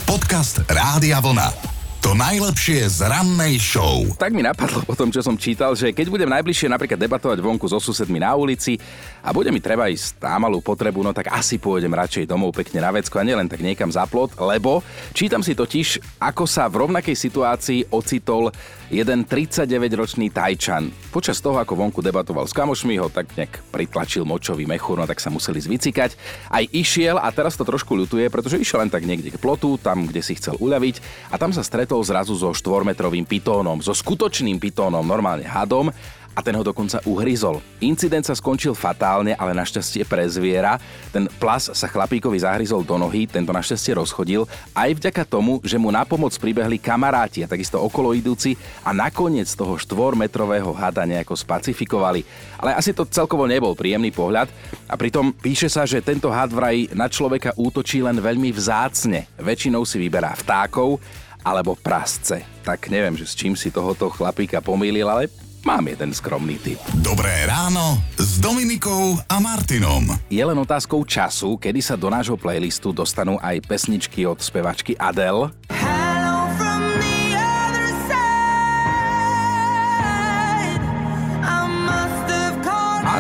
Podcast 0.10 0.66
Rádia 0.68 1.22
Vlna. 1.22 1.75
To 2.06 2.14
najlepšie 2.14 2.86
z 2.86 3.10
rannej 3.10 3.58
show. 3.58 4.06
Tak 4.22 4.30
mi 4.30 4.46
napadlo 4.46 4.86
po 4.86 4.94
tom, 4.94 5.10
čo 5.10 5.26
som 5.26 5.34
čítal, 5.34 5.74
že 5.74 5.90
keď 5.90 6.14
budem 6.14 6.30
najbližšie 6.30 6.70
napríklad 6.70 7.02
debatovať 7.02 7.42
vonku 7.42 7.66
so 7.66 7.82
susedmi 7.82 8.22
na 8.22 8.38
ulici 8.38 8.78
a 9.26 9.34
bude 9.34 9.50
mi 9.50 9.58
treba 9.58 9.90
ísť 9.90 10.22
tá 10.22 10.38
malú 10.38 10.62
potrebu, 10.62 11.02
no 11.02 11.18
tak 11.18 11.34
asi 11.34 11.58
pôjdem 11.58 11.90
radšej 11.90 12.30
domov 12.30 12.54
pekne 12.54 12.86
na 12.86 12.94
vecko 12.94 13.18
a 13.18 13.26
nielen 13.26 13.50
tak 13.50 13.66
niekam 13.66 13.90
za 13.90 14.06
plot, 14.06 14.38
lebo 14.38 14.86
čítam 15.18 15.42
si 15.42 15.58
totiž, 15.58 16.22
ako 16.22 16.46
sa 16.46 16.70
v 16.70 16.86
rovnakej 16.86 17.18
situácii 17.18 17.90
ocitol 17.90 18.54
jeden 18.94 19.26
39-ročný 19.26 20.30
Tajčan. 20.30 20.94
Počas 21.10 21.42
toho, 21.42 21.58
ako 21.58 21.74
vonku 21.74 22.06
debatoval 22.06 22.46
s 22.46 22.54
kamošmi, 22.54 23.02
ho 23.02 23.10
tak 23.10 23.34
nejak 23.34 23.66
pritlačil 23.74 24.30
močový 24.30 24.70
mechúr, 24.70 25.02
no 25.02 25.10
tak 25.10 25.18
sa 25.18 25.34
museli 25.34 25.58
zvicikať. 25.58 26.14
Aj 26.54 26.62
išiel 26.70 27.18
a 27.18 27.34
teraz 27.34 27.58
to 27.58 27.66
trošku 27.66 27.98
ľutuje, 27.98 28.30
pretože 28.30 28.62
išiel 28.62 28.86
len 28.86 28.94
tak 28.94 29.10
niekde 29.10 29.34
k 29.34 29.42
plotu, 29.42 29.82
tam, 29.82 30.06
kde 30.06 30.22
si 30.22 30.38
chcel 30.38 30.54
uľaviť 30.62 31.02
a 31.34 31.42
tam 31.42 31.50
sa 31.50 31.66
stretol 31.66 31.95
stretol 31.96 32.12
zrazu 32.12 32.36
so 32.36 32.52
štvormetrovým 32.52 33.24
pitónom, 33.24 33.80
so 33.80 33.96
skutočným 33.96 34.60
pitónom, 34.60 35.00
normálne 35.00 35.48
hadom 35.48 35.88
a 36.36 36.44
ten 36.44 36.52
ho 36.52 36.60
dokonca 36.68 37.00
uhryzol. 37.08 37.64
Incident 37.80 38.28
sa 38.28 38.36
skončil 38.36 38.76
fatálne, 38.76 39.32
ale 39.40 39.56
našťastie 39.56 40.04
pre 40.04 40.28
zviera. 40.28 40.76
Ten 41.16 41.32
plas 41.40 41.72
sa 41.72 41.88
chlapíkovi 41.88 42.36
zahryzol 42.44 42.84
do 42.84 43.00
nohy, 43.00 43.24
tento 43.24 43.56
našťastie 43.56 43.96
rozchodil, 43.96 44.44
aj 44.76 45.00
vďaka 45.00 45.24
tomu, 45.24 45.64
že 45.64 45.80
mu 45.80 45.88
na 45.88 46.04
pomoc 46.04 46.36
pribehli 46.36 46.76
kamaráti 46.76 47.48
a 47.48 47.48
takisto 47.48 47.80
okolo 47.80 48.12
idúci 48.12 48.60
a 48.84 48.92
nakoniec 48.92 49.48
toho 49.56 49.80
štvormetrového 49.80 50.76
hada 50.76 51.08
nejako 51.08 51.40
spacifikovali. 51.40 52.28
Ale 52.60 52.76
asi 52.76 52.92
to 52.92 53.08
celkovo 53.08 53.48
nebol 53.48 53.72
príjemný 53.72 54.12
pohľad 54.12 54.52
a 54.92 55.00
pritom 55.00 55.32
píše 55.32 55.72
sa, 55.72 55.88
že 55.88 56.04
tento 56.04 56.28
had 56.28 56.52
vraj 56.52 56.92
na 56.92 57.08
človeka 57.08 57.56
útočí 57.56 58.04
len 58.04 58.20
veľmi 58.20 58.52
vzácne. 58.52 59.32
Väčšinou 59.40 59.88
si 59.88 59.96
vyberá 60.04 60.36
vtákov 60.36 61.00
alebo 61.46 61.78
prasce. 61.78 62.42
Tak 62.66 62.90
neviem, 62.90 63.14
že 63.14 63.30
s 63.30 63.38
čím 63.38 63.54
si 63.54 63.70
tohoto 63.70 64.10
chlapíka 64.10 64.66
pomýlil, 64.66 65.06
ale 65.06 65.30
mám 65.62 65.86
jeden 65.86 66.10
skromný 66.10 66.58
typ. 66.58 66.82
Dobré 67.06 67.46
ráno 67.46 68.02
s 68.18 68.42
Dominikou 68.42 69.22
a 69.30 69.38
Martinom. 69.38 70.18
Je 70.28 70.42
len 70.42 70.58
otázkou 70.58 71.06
času, 71.06 71.62
kedy 71.62 71.86
sa 71.86 71.94
do 71.94 72.10
nášho 72.10 72.36
playlistu 72.36 72.90
dostanú 72.90 73.38
aj 73.46 73.62
pesničky 73.70 74.26
od 74.26 74.42
spevačky 74.42 74.98
Adele. 74.98 75.54
A 75.70 76.05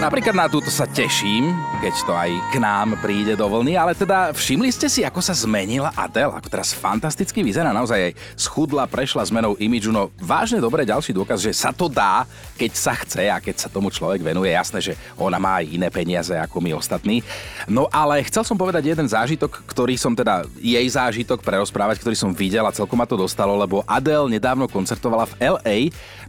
napríklad 0.05 0.37
na 0.37 0.45
túto 0.45 0.69
sa 0.69 0.85
teším, 0.85 1.49
keď 1.81 1.93
to 2.05 2.13
aj 2.13 2.29
k 2.53 2.61
nám 2.61 2.93
príde 3.01 3.33
do 3.33 3.49
vlny, 3.49 3.73
ale 3.73 3.97
teda 3.97 4.37
všimli 4.37 4.69
ste 4.69 4.85
si, 4.85 5.01
ako 5.01 5.17
sa 5.17 5.33
zmenila 5.33 5.89
Adele, 5.97 6.29
ako 6.29 6.45
teraz 6.45 6.77
fantasticky 6.77 7.41
vyzerá, 7.41 7.73
naozaj 7.73 8.13
aj 8.13 8.17
schudla, 8.37 8.85
prešla 8.85 9.25
zmenou 9.25 9.57
imidžu, 9.57 9.89
no 9.89 10.13
vážne 10.21 10.61
dobre 10.61 10.85
ďalší 10.85 11.09
dôkaz, 11.09 11.41
že 11.41 11.57
sa 11.57 11.73
to 11.73 11.89
dá, 11.89 12.21
keď 12.53 12.71
sa 12.77 12.93
chce 12.93 13.33
a 13.33 13.41
keď 13.41 13.65
sa 13.65 13.67
tomu 13.73 13.89
človek 13.89 14.21
venuje. 14.21 14.53
Jasné, 14.53 14.77
že 14.77 14.93
ona 15.17 15.41
má 15.41 15.65
aj 15.65 15.73
iné 15.73 15.89
peniaze 15.89 16.37
ako 16.37 16.61
my 16.61 16.77
ostatní. 16.77 17.25
No 17.65 17.89
ale 17.89 18.21
chcel 18.29 18.45
som 18.45 18.61
povedať 18.61 18.93
jeden 18.93 19.09
zážitok, 19.09 19.65
ktorý 19.65 19.97
som 19.97 20.13
teda 20.13 20.45
jej 20.61 20.85
zážitok 20.85 21.41
prerozprávať, 21.41 21.97
ktorý 21.97 22.13
som 22.13 22.29
videl 22.29 22.61
a 22.61 22.75
celkom 22.77 23.01
ma 23.01 23.09
to 23.09 23.17
dostalo, 23.17 23.57
lebo 23.57 23.81
Adele 23.89 24.29
nedávno 24.29 24.69
koncertovala 24.69 25.25
v 25.33 25.57
LA, 25.57 25.77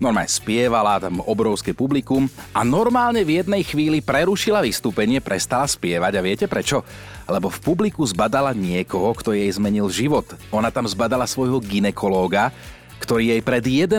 normálne 0.00 0.32
spievala, 0.32 0.96
tam 0.96 1.20
obrovské 1.28 1.76
publikum 1.76 2.24
a 2.56 2.64
normálne 2.64 3.20
v 3.20 3.44
jednej 3.44 3.65
chvíli 3.66 3.98
prerušila 3.98 4.62
vystúpenie, 4.62 5.18
prestala 5.18 5.66
spievať 5.66 6.12
a 6.14 6.24
viete 6.24 6.46
prečo? 6.46 6.86
Lebo 7.26 7.50
v 7.50 7.58
publiku 7.58 8.06
zbadala 8.06 8.54
niekoho, 8.54 9.10
kto 9.18 9.34
jej 9.34 9.50
zmenil 9.50 9.90
život. 9.90 10.24
Ona 10.54 10.70
tam 10.70 10.86
zbadala 10.86 11.26
svojho 11.26 11.58
ginekológa, 11.58 12.54
ktorý 13.02 13.34
jej 13.36 13.42
pred 13.44 13.64
11 13.90 13.98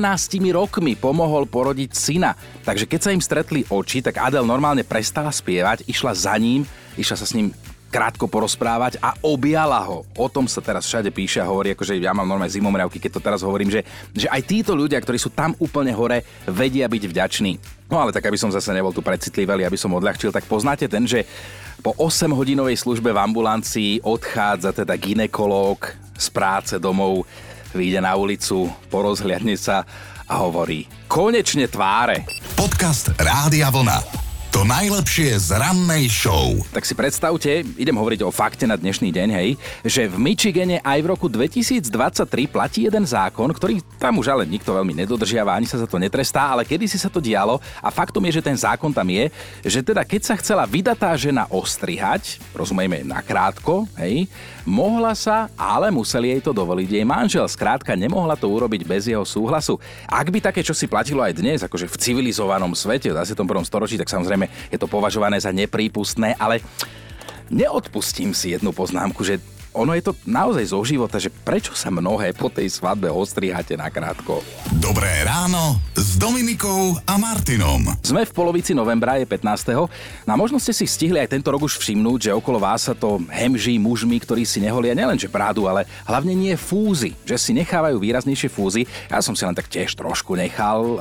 rokmi 0.56 0.96
pomohol 0.98 1.46
porodiť 1.46 1.92
syna. 1.94 2.34
Takže 2.66 2.90
keď 2.90 3.00
sa 3.04 3.14
im 3.14 3.22
stretli 3.22 3.62
oči, 3.68 4.02
tak 4.02 4.18
Adel 4.18 4.48
normálne 4.48 4.82
prestala 4.88 5.30
spievať, 5.30 5.86
išla 5.86 6.16
za 6.16 6.34
ním, 6.40 6.66
išla 6.98 7.16
sa 7.20 7.28
s 7.28 7.36
ním 7.36 7.54
krátko 7.88 8.28
porozprávať 8.28 9.00
a 9.00 9.16
objala 9.24 9.80
ho. 9.88 10.04
O 10.20 10.28
tom 10.28 10.46
sa 10.46 10.60
teraz 10.60 10.86
všade 10.88 11.10
píše 11.12 11.40
a 11.40 11.50
hovorí, 11.50 11.74
akože 11.74 11.96
ja 11.98 12.12
mám 12.12 12.28
normálne 12.28 12.52
zimomriavky, 12.52 13.00
keď 13.00 13.12
to 13.18 13.22
teraz 13.24 13.42
hovorím, 13.42 13.72
že, 13.72 13.82
že 14.12 14.28
aj 14.28 14.42
títo 14.44 14.76
ľudia, 14.76 15.00
ktorí 15.00 15.18
sú 15.18 15.32
tam 15.32 15.56
úplne 15.58 15.96
hore, 15.96 16.24
vedia 16.48 16.86
byť 16.86 17.04
vďační. 17.08 17.54
No 17.88 18.04
ale 18.04 18.12
tak, 18.12 18.28
aby 18.28 18.36
som 18.36 18.52
zase 18.52 18.76
nebol 18.76 18.92
tu 18.92 19.00
precitlivý, 19.00 19.64
aby 19.64 19.80
som 19.80 19.96
odľahčil, 19.96 20.36
tak 20.36 20.44
poznáte 20.46 20.92
ten, 20.92 21.08
že 21.08 21.24
po 21.80 21.96
8-hodinovej 21.96 22.76
službe 22.76 23.16
v 23.16 23.22
ambulancii 23.22 24.04
odchádza 24.04 24.76
teda 24.76 24.98
ginekológ 25.00 25.96
z 26.18 26.28
práce 26.34 26.76
domov, 26.82 27.24
vyjde 27.72 28.04
na 28.04 28.18
ulicu, 28.18 28.68
porozhliadne 28.92 29.56
sa 29.56 29.88
a 30.28 30.44
hovorí 30.44 30.90
Konečne 31.08 31.72
tváre. 31.72 32.28
Podcast 32.60 33.16
Rádia 33.16 33.72
Vlna. 33.72 34.27
To 34.58 34.66
najlepšie 34.66 35.38
z 35.38 35.54
rannej 35.54 36.10
show. 36.10 36.58
Tak 36.74 36.82
si 36.82 36.98
predstavte, 36.98 37.62
idem 37.78 37.94
hovoriť 37.94 38.26
o 38.26 38.34
fakte 38.34 38.66
na 38.66 38.74
dnešný 38.74 39.14
deň, 39.14 39.30
hej, 39.38 39.54
že 39.86 40.10
v 40.10 40.18
Michigane 40.18 40.82
aj 40.82 40.98
v 40.98 41.10
roku 41.14 41.30
2023 41.30 41.86
platí 42.50 42.90
jeden 42.90 43.06
zákon, 43.06 43.54
ktorý 43.54 43.86
tam 44.02 44.18
už 44.18 44.34
ale 44.34 44.50
nikto 44.50 44.74
veľmi 44.74 44.98
nedodržiava, 44.98 45.54
ani 45.54 45.70
sa 45.70 45.78
za 45.78 45.86
to 45.86 46.02
netrestá, 46.02 46.50
ale 46.58 46.66
kedy 46.66 46.90
si 46.90 46.98
sa 46.98 47.06
to 47.06 47.22
dialo 47.22 47.62
a 47.86 47.94
faktom 47.94 48.26
je, 48.26 48.42
že 48.42 48.46
ten 48.50 48.58
zákon 48.58 48.90
tam 48.90 49.06
je, 49.06 49.30
že 49.62 49.86
teda 49.86 50.02
keď 50.02 50.26
sa 50.26 50.34
chcela 50.42 50.66
vydatá 50.66 51.14
žena 51.14 51.46
ostrihať, 51.54 52.42
rozumieme 52.58 53.06
nakrátko, 53.06 53.86
hej, 54.02 54.26
mohla 54.66 55.14
sa, 55.14 55.54
ale 55.54 55.94
museli 55.94 56.34
jej 56.34 56.42
to 56.42 56.50
dovoliť 56.50 56.90
jej 56.98 57.06
manžel. 57.06 57.46
Skrátka 57.46 57.94
nemohla 57.94 58.34
to 58.34 58.50
urobiť 58.50 58.90
bez 58.90 59.06
jeho 59.06 59.22
súhlasu. 59.22 59.78
Ak 60.10 60.34
by 60.34 60.42
také 60.42 60.66
čo 60.66 60.74
si 60.74 60.90
platilo 60.90 61.22
aj 61.22 61.38
dnes, 61.38 61.62
akože 61.62 61.86
v 61.86 61.96
civilizovanom 62.02 62.74
svete, 62.74 63.14
v 63.14 63.22
21. 63.22 63.62
storočí, 63.62 64.02
tak 64.02 64.10
samozrejme 64.10 64.47
je 64.70 64.78
to 64.80 64.90
považované 64.90 65.40
za 65.40 65.54
neprípustné, 65.54 66.36
ale 66.40 66.64
neodpustím 67.48 68.36
si 68.36 68.52
jednu 68.52 68.76
poznámku, 68.76 69.24
že 69.24 69.40
ono 69.78 69.94
je 69.94 70.10
to 70.10 70.18
naozaj 70.26 70.74
zo 70.74 70.82
života, 70.82 71.22
že 71.22 71.30
prečo 71.30 71.78
sa 71.78 71.94
mnohé 71.94 72.34
po 72.34 72.50
tej 72.50 72.66
svadbe 72.66 73.14
ostrihate 73.14 73.78
nakrátko. 73.78 74.42
Dobré 74.82 75.22
ráno 75.22 75.78
s 75.94 76.18
Dominikou 76.18 76.98
a 77.06 77.14
Martinom. 77.22 77.86
Sme 78.02 78.26
v 78.26 78.34
polovici 78.34 78.74
novembra, 78.74 79.22
je 79.22 79.30
15. 79.30 79.78
No 80.26 80.32
a 80.34 80.34
možno 80.34 80.58
ste 80.58 80.74
si 80.74 80.90
stihli 80.90 81.22
aj 81.22 81.30
tento 81.30 81.54
rok 81.54 81.62
už 81.62 81.78
všimnúť, 81.78 82.20
že 82.26 82.34
okolo 82.34 82.58
vás 82.58 82.90
sa 82.90 82.98
to 82.98 83.22
hemží 83.30 83.78
mužmi, 83.78 84.18
ktorí 84.18 84.50
si 84.50 84.66
neholia 84.66 84.98
nielenže 84.98 85.30
prádu, 85.30 85.70
ale 85.70 85.86
hlavne 86.10 86.34
nie 86.34 86.58
fúzy, 86.58 87.14
že 87.22 87.38
si 87.38 87.54
nechávajú 87.54 88.02
výraznejšie 88.02 88.50
fúzy. 88.50 88.90
Ja 89.14 89.22
som 89.22 89.38
si 89.38 89.46
len 89.46 89.54
tak 89.54 89.70
tiež 89.70 89.94
trošku 89.94 90.34
nechal, 90.34 90.98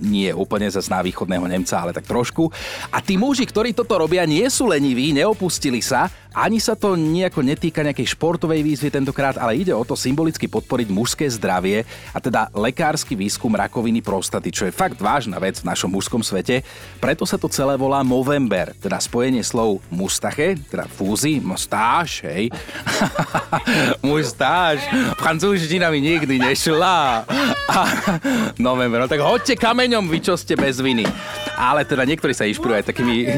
nie 0.00 0.30
úplne 0.34 0.66
zase 0.70 0.90
na 0.90 1.04
východného 1.04 1.46
Nemca, 1.46 1.82
ale 1.82 1.94
tak 1.94 2.08
trošku. 2.08 2.50
A 2.90 2.98
tí 2.98 3.14
muži, 3.14 3.46
ktorí 3.46 3.76
toto 3.76 3.98
robia, 4.00 4.26
nie 4.26 4.46
sú 4.50 4.70
leniví, 4.70 5.14
neopustili 5.14 5.78
sa, 5.78 6.10
ani 6.34 6.58
sa 6.58 6.74
to 6.74 6.98
nejako 6.98 7.46
netýka 7.46 7.86
nejakej 7.86 8.18
športovej 8.18 8.66
výzvy 8.66 8.90
tentokrát, 8.90 9.38
ale 9.38 9.54
ide 9.54 9.70
o 9.70 9.86
to 9.86 9.94
symbolicky 9.94 10.50
podporiť 10.50 10.88
mužské 10.90 11.24
zdravie 11.30 11.86
a 12.10 12.18
teda 12.18 12.50
lekársky 12.50 13.14
výskum 13.14 13.54
rakoviny 13.54 14.02
prostaty, 14.02 14.50
čo 14.50 14.66
je 14.66 14.74
fakt 14.74 14.98
vážna 14.98 15.38
vec 15.38 15.62
v 15.62 15.70
našom 15.70 15.94
mužskom 15.94 16.26
svete. 16.26 16.66
Preto 16.98 17.22
sa 17.22 17.38
to 17.38 17.46
celé 17.46 17.78
volá 17.78 18.02
Movember, 18.02 18.74
teda 18.82 18.98
spojenie 18.98 19.46
slov 19.46 19.78
mustache, 19.94 20.58
teda 20.58 20.90
fúzy, 20.90 21.38
mustáž, 21.38 22.26
hej. 22.26 22.50
mustáž. 24.02 24.82
Francúzština 25.14 25.86
mi 25.94 26.02
nikdy 26.02 26.42
nešla. 26.42 27.24
November, 28.58 29.06
no 29.06 29.08
tak 29.08 29.22
hoďte 29.22 29.54
kameňom, 29.54 30.10
vy 30.10 30.18
čo 30.18 30.34
ste 30.34 30.58
bez 30.58 30.82
viny. 30.82 31.06
Ale 31.54 31.86
teda 31.86 32.02
niektorí 32.02 32.34
sa 32.34 32.46
inšpirujú 32.46 32.76
aj 32.82 32.88
takými 32.90 33.30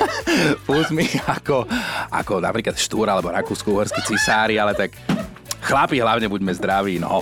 fúzmi 0.66 1.04
ako, 1.28 1.68
ako 2.08 2.40
napríklad 2.40 2.76
Štúr 2.80 3.08
alebo 3.08 3.28
Rakúsko-Uhorský 3.32 4.00
cisári, 4.08 4.56
ale 4.56 4.72
tak 4.72 4.96
chlapi 5.60 6.00
hlavne 6.00 6.26
buďme 6.32 6.56
zdraví, 6.56 6.96
no. 6.96 7.20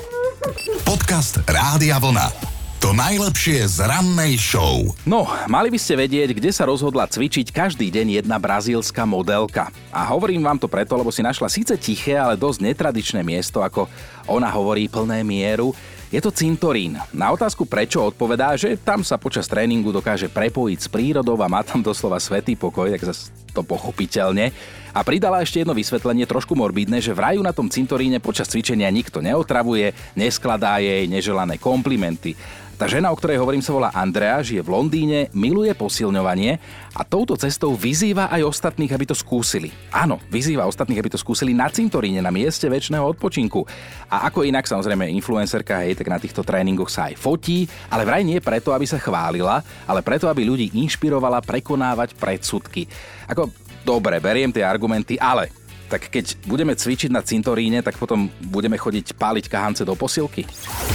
Podcast 0.87 1.42
Rádia 1.50 1.98
Vlna. 1.98 2.54
To 2.85 2.94
najlepšie 2.94 3.66
z 3.66 3.88
rannej 3.88 4.38
show. 4.38 4.87
No, 5.09 5.26
mali 5.50 5.74
by 5.74 5.78
ste 5.80 5.98
vedieť, 5.98 6.37
kde 6.37 6.54
sa 6.54 6.68
rozhodla 6.68 7.11
cvičiť 7.11 7.50
každý 7.50 7.90
deň 7.90 8.22
jedna 8.22 8.38
brazílska 8.38 9.02
modelka. 9.02 9.74
A 9.90 10.06
hovorím 10.12 10.44
vám 10.44 10.61
to 10.61 10.70
preto, 10.70 10.94
lebo 10.94 11.11
si 11.11 11.24
našla 11.24 11.50
síce 11.50 11.74
tiché, 11.80 12.14
ale 12.14 12.38
dosť 12.38 12.62
netradičné 12.62 13.26
miesto, 13.26 13.64
ako 13.64 13.90
ona 14.30 14.46
hovorí 14.52 14.87
plné 14.87 15.24
mieru. 15.26 15.74
Je 16.07 16.23
to 16.23 16.31
cintorín. 16.31 16.95
Na 17.11 17.35
otázku 17.35 17.66
prečo 17.66 17.99
odpovedá, 17.99 18.55
že 18.55 18.79
tam 18.79 19.03
sa 19.03 19.19
počas 19.19 19.51
tréningu 19.51 19.90
dokáže 19.90 20.31
prepojiť 20.31 20.79
s 20.79 20.87
prírodou 20.87 21.35
a 21.42 21.51
má 21.51 21.66
tam 21.66 21.83
doslova 21.83 22.23
svetý 22.23 22.55
pokoj, 22.55 22.95
tak 22.95 23.03
zase 23.11 23.35
to 23.51 23.66
pochopiteľne. 23.66 24.55
A 24.95 25.03
pridala 25.03 25.42
ešte 25.42 25.61
jedno 25.61 25.75
vysvetlenie 25.75 26.25
trošku 26.25 26.55
morbidné, 26.55 27.03
že 27.03 27.11
v 27.11 27.21
raju 27.27 27.40
na 27.42 27.51
tom 27.51 27.66
cintoríne 27.66 28.23
počas 28.23 28.47
cvičenia 28.47 28.87
nikto 28.88 29.19
neotravuje, 29.19 29.92
neskladá 30.14 30.79
jej 30.79 31.11
neželané 31.11 31.59
komplimenty. 31.59 32.38
Tá 32.77 32.85
žena, 32.85 33.09
o 33.09 33.17
ktorej 33.17 33.41
hovorím, 33.41 33.65
sa 33.65 33.73
volá 33.73 33.89
Andrea, 33.97 34.45
žije 34.45 34.61
v 34.61 34.69
Londýne, 34.69 35.33
miluje 35.33 35.73
posilňovanie 35.73 36.61
a 36.93 37.09
touto 37.09 37.33
cestou 37.33 37.73
vyzýva 37.73 38.29
aj 38.29 38.45
ostatných, 38.53 38.93
aby 38.93 39.09
to 39.09 39.17
skúsili. 39.17 39.73
Áno, 39.89 40.21
vyzýva 40.29 40.69
ostatných, 40.69 41.01
aby 41.01 41.09
to 41.09 41.17
skúsili 41.17 41.57
na 41.57 41.73
cintoríne, 41.73 42.21
na 42.21 42.29
mieste 42.29 42.69
väčšného 42.69 43.17
odpočinku. 43.17 43.65
A 44.12 44.29
ako 44.29 44.45
inak, 44.45 44.69
samozrejme, 44.69 45.09
influencerka, 45.09 45.89
hej, 45.89 45.97
tak 45.97 46.12
na 46.12 46.21
týchto 46.21 46.45
tréningoch 46.45 46.93
sa 46.93 47.09
aj 47.09 47.17
fotí, 47.17 47.65
ale 47.89 48.05
vraj 48.05 48.21
nie 48.21 48.45
preto, 48.45 48.77
aby 48.77 48.85
sa 48.85 49.01
chválila, 49.01 49.65
ale 49.89 50.05
preto, 50.05 50.29
aby 50.29 50.45
ľudí 50.45 50.77
inšpirovala 50.77 51.41
prekonávať 51.41 52.12
predsudky. 52.12 52.85
Ako, 53.25 53.57
dobre, 53.89 54.21
beriem 54.21 54.53
tie 54.53 54.69
argumenty, 54.69 55.17
ale 55.17 55.49
tak 55.87 56.11
keď 56.11 56.38
budeme 56.46 56.75
cvičiť 56.75 57.11
na 57.11 57.22
cintoríne, 57.22 57.81
tak 57.81 57.96
potom 57.96 58.29
budeme 58.51 58.77
chodiť 58.77 59.14
páliť 59.14 59.46
kahance 59.46 59.83
do 59.87 59.94
posilky. 59.94 60.44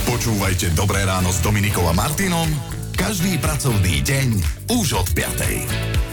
Počúvajte 0.05 0.75
Dobré 0.75 1.07
ráno 1.07 1.31
s 1.31 1.39
Dominikom 1.39 1.87
a 1.87 1.93
Martinom 1.95 2.47
každý 3.01 3.41
pracovný 3.41 4.05
deň 4.05 4.27
už 4.77 4.93
od 4.93 5.07
5. 5.17 6.10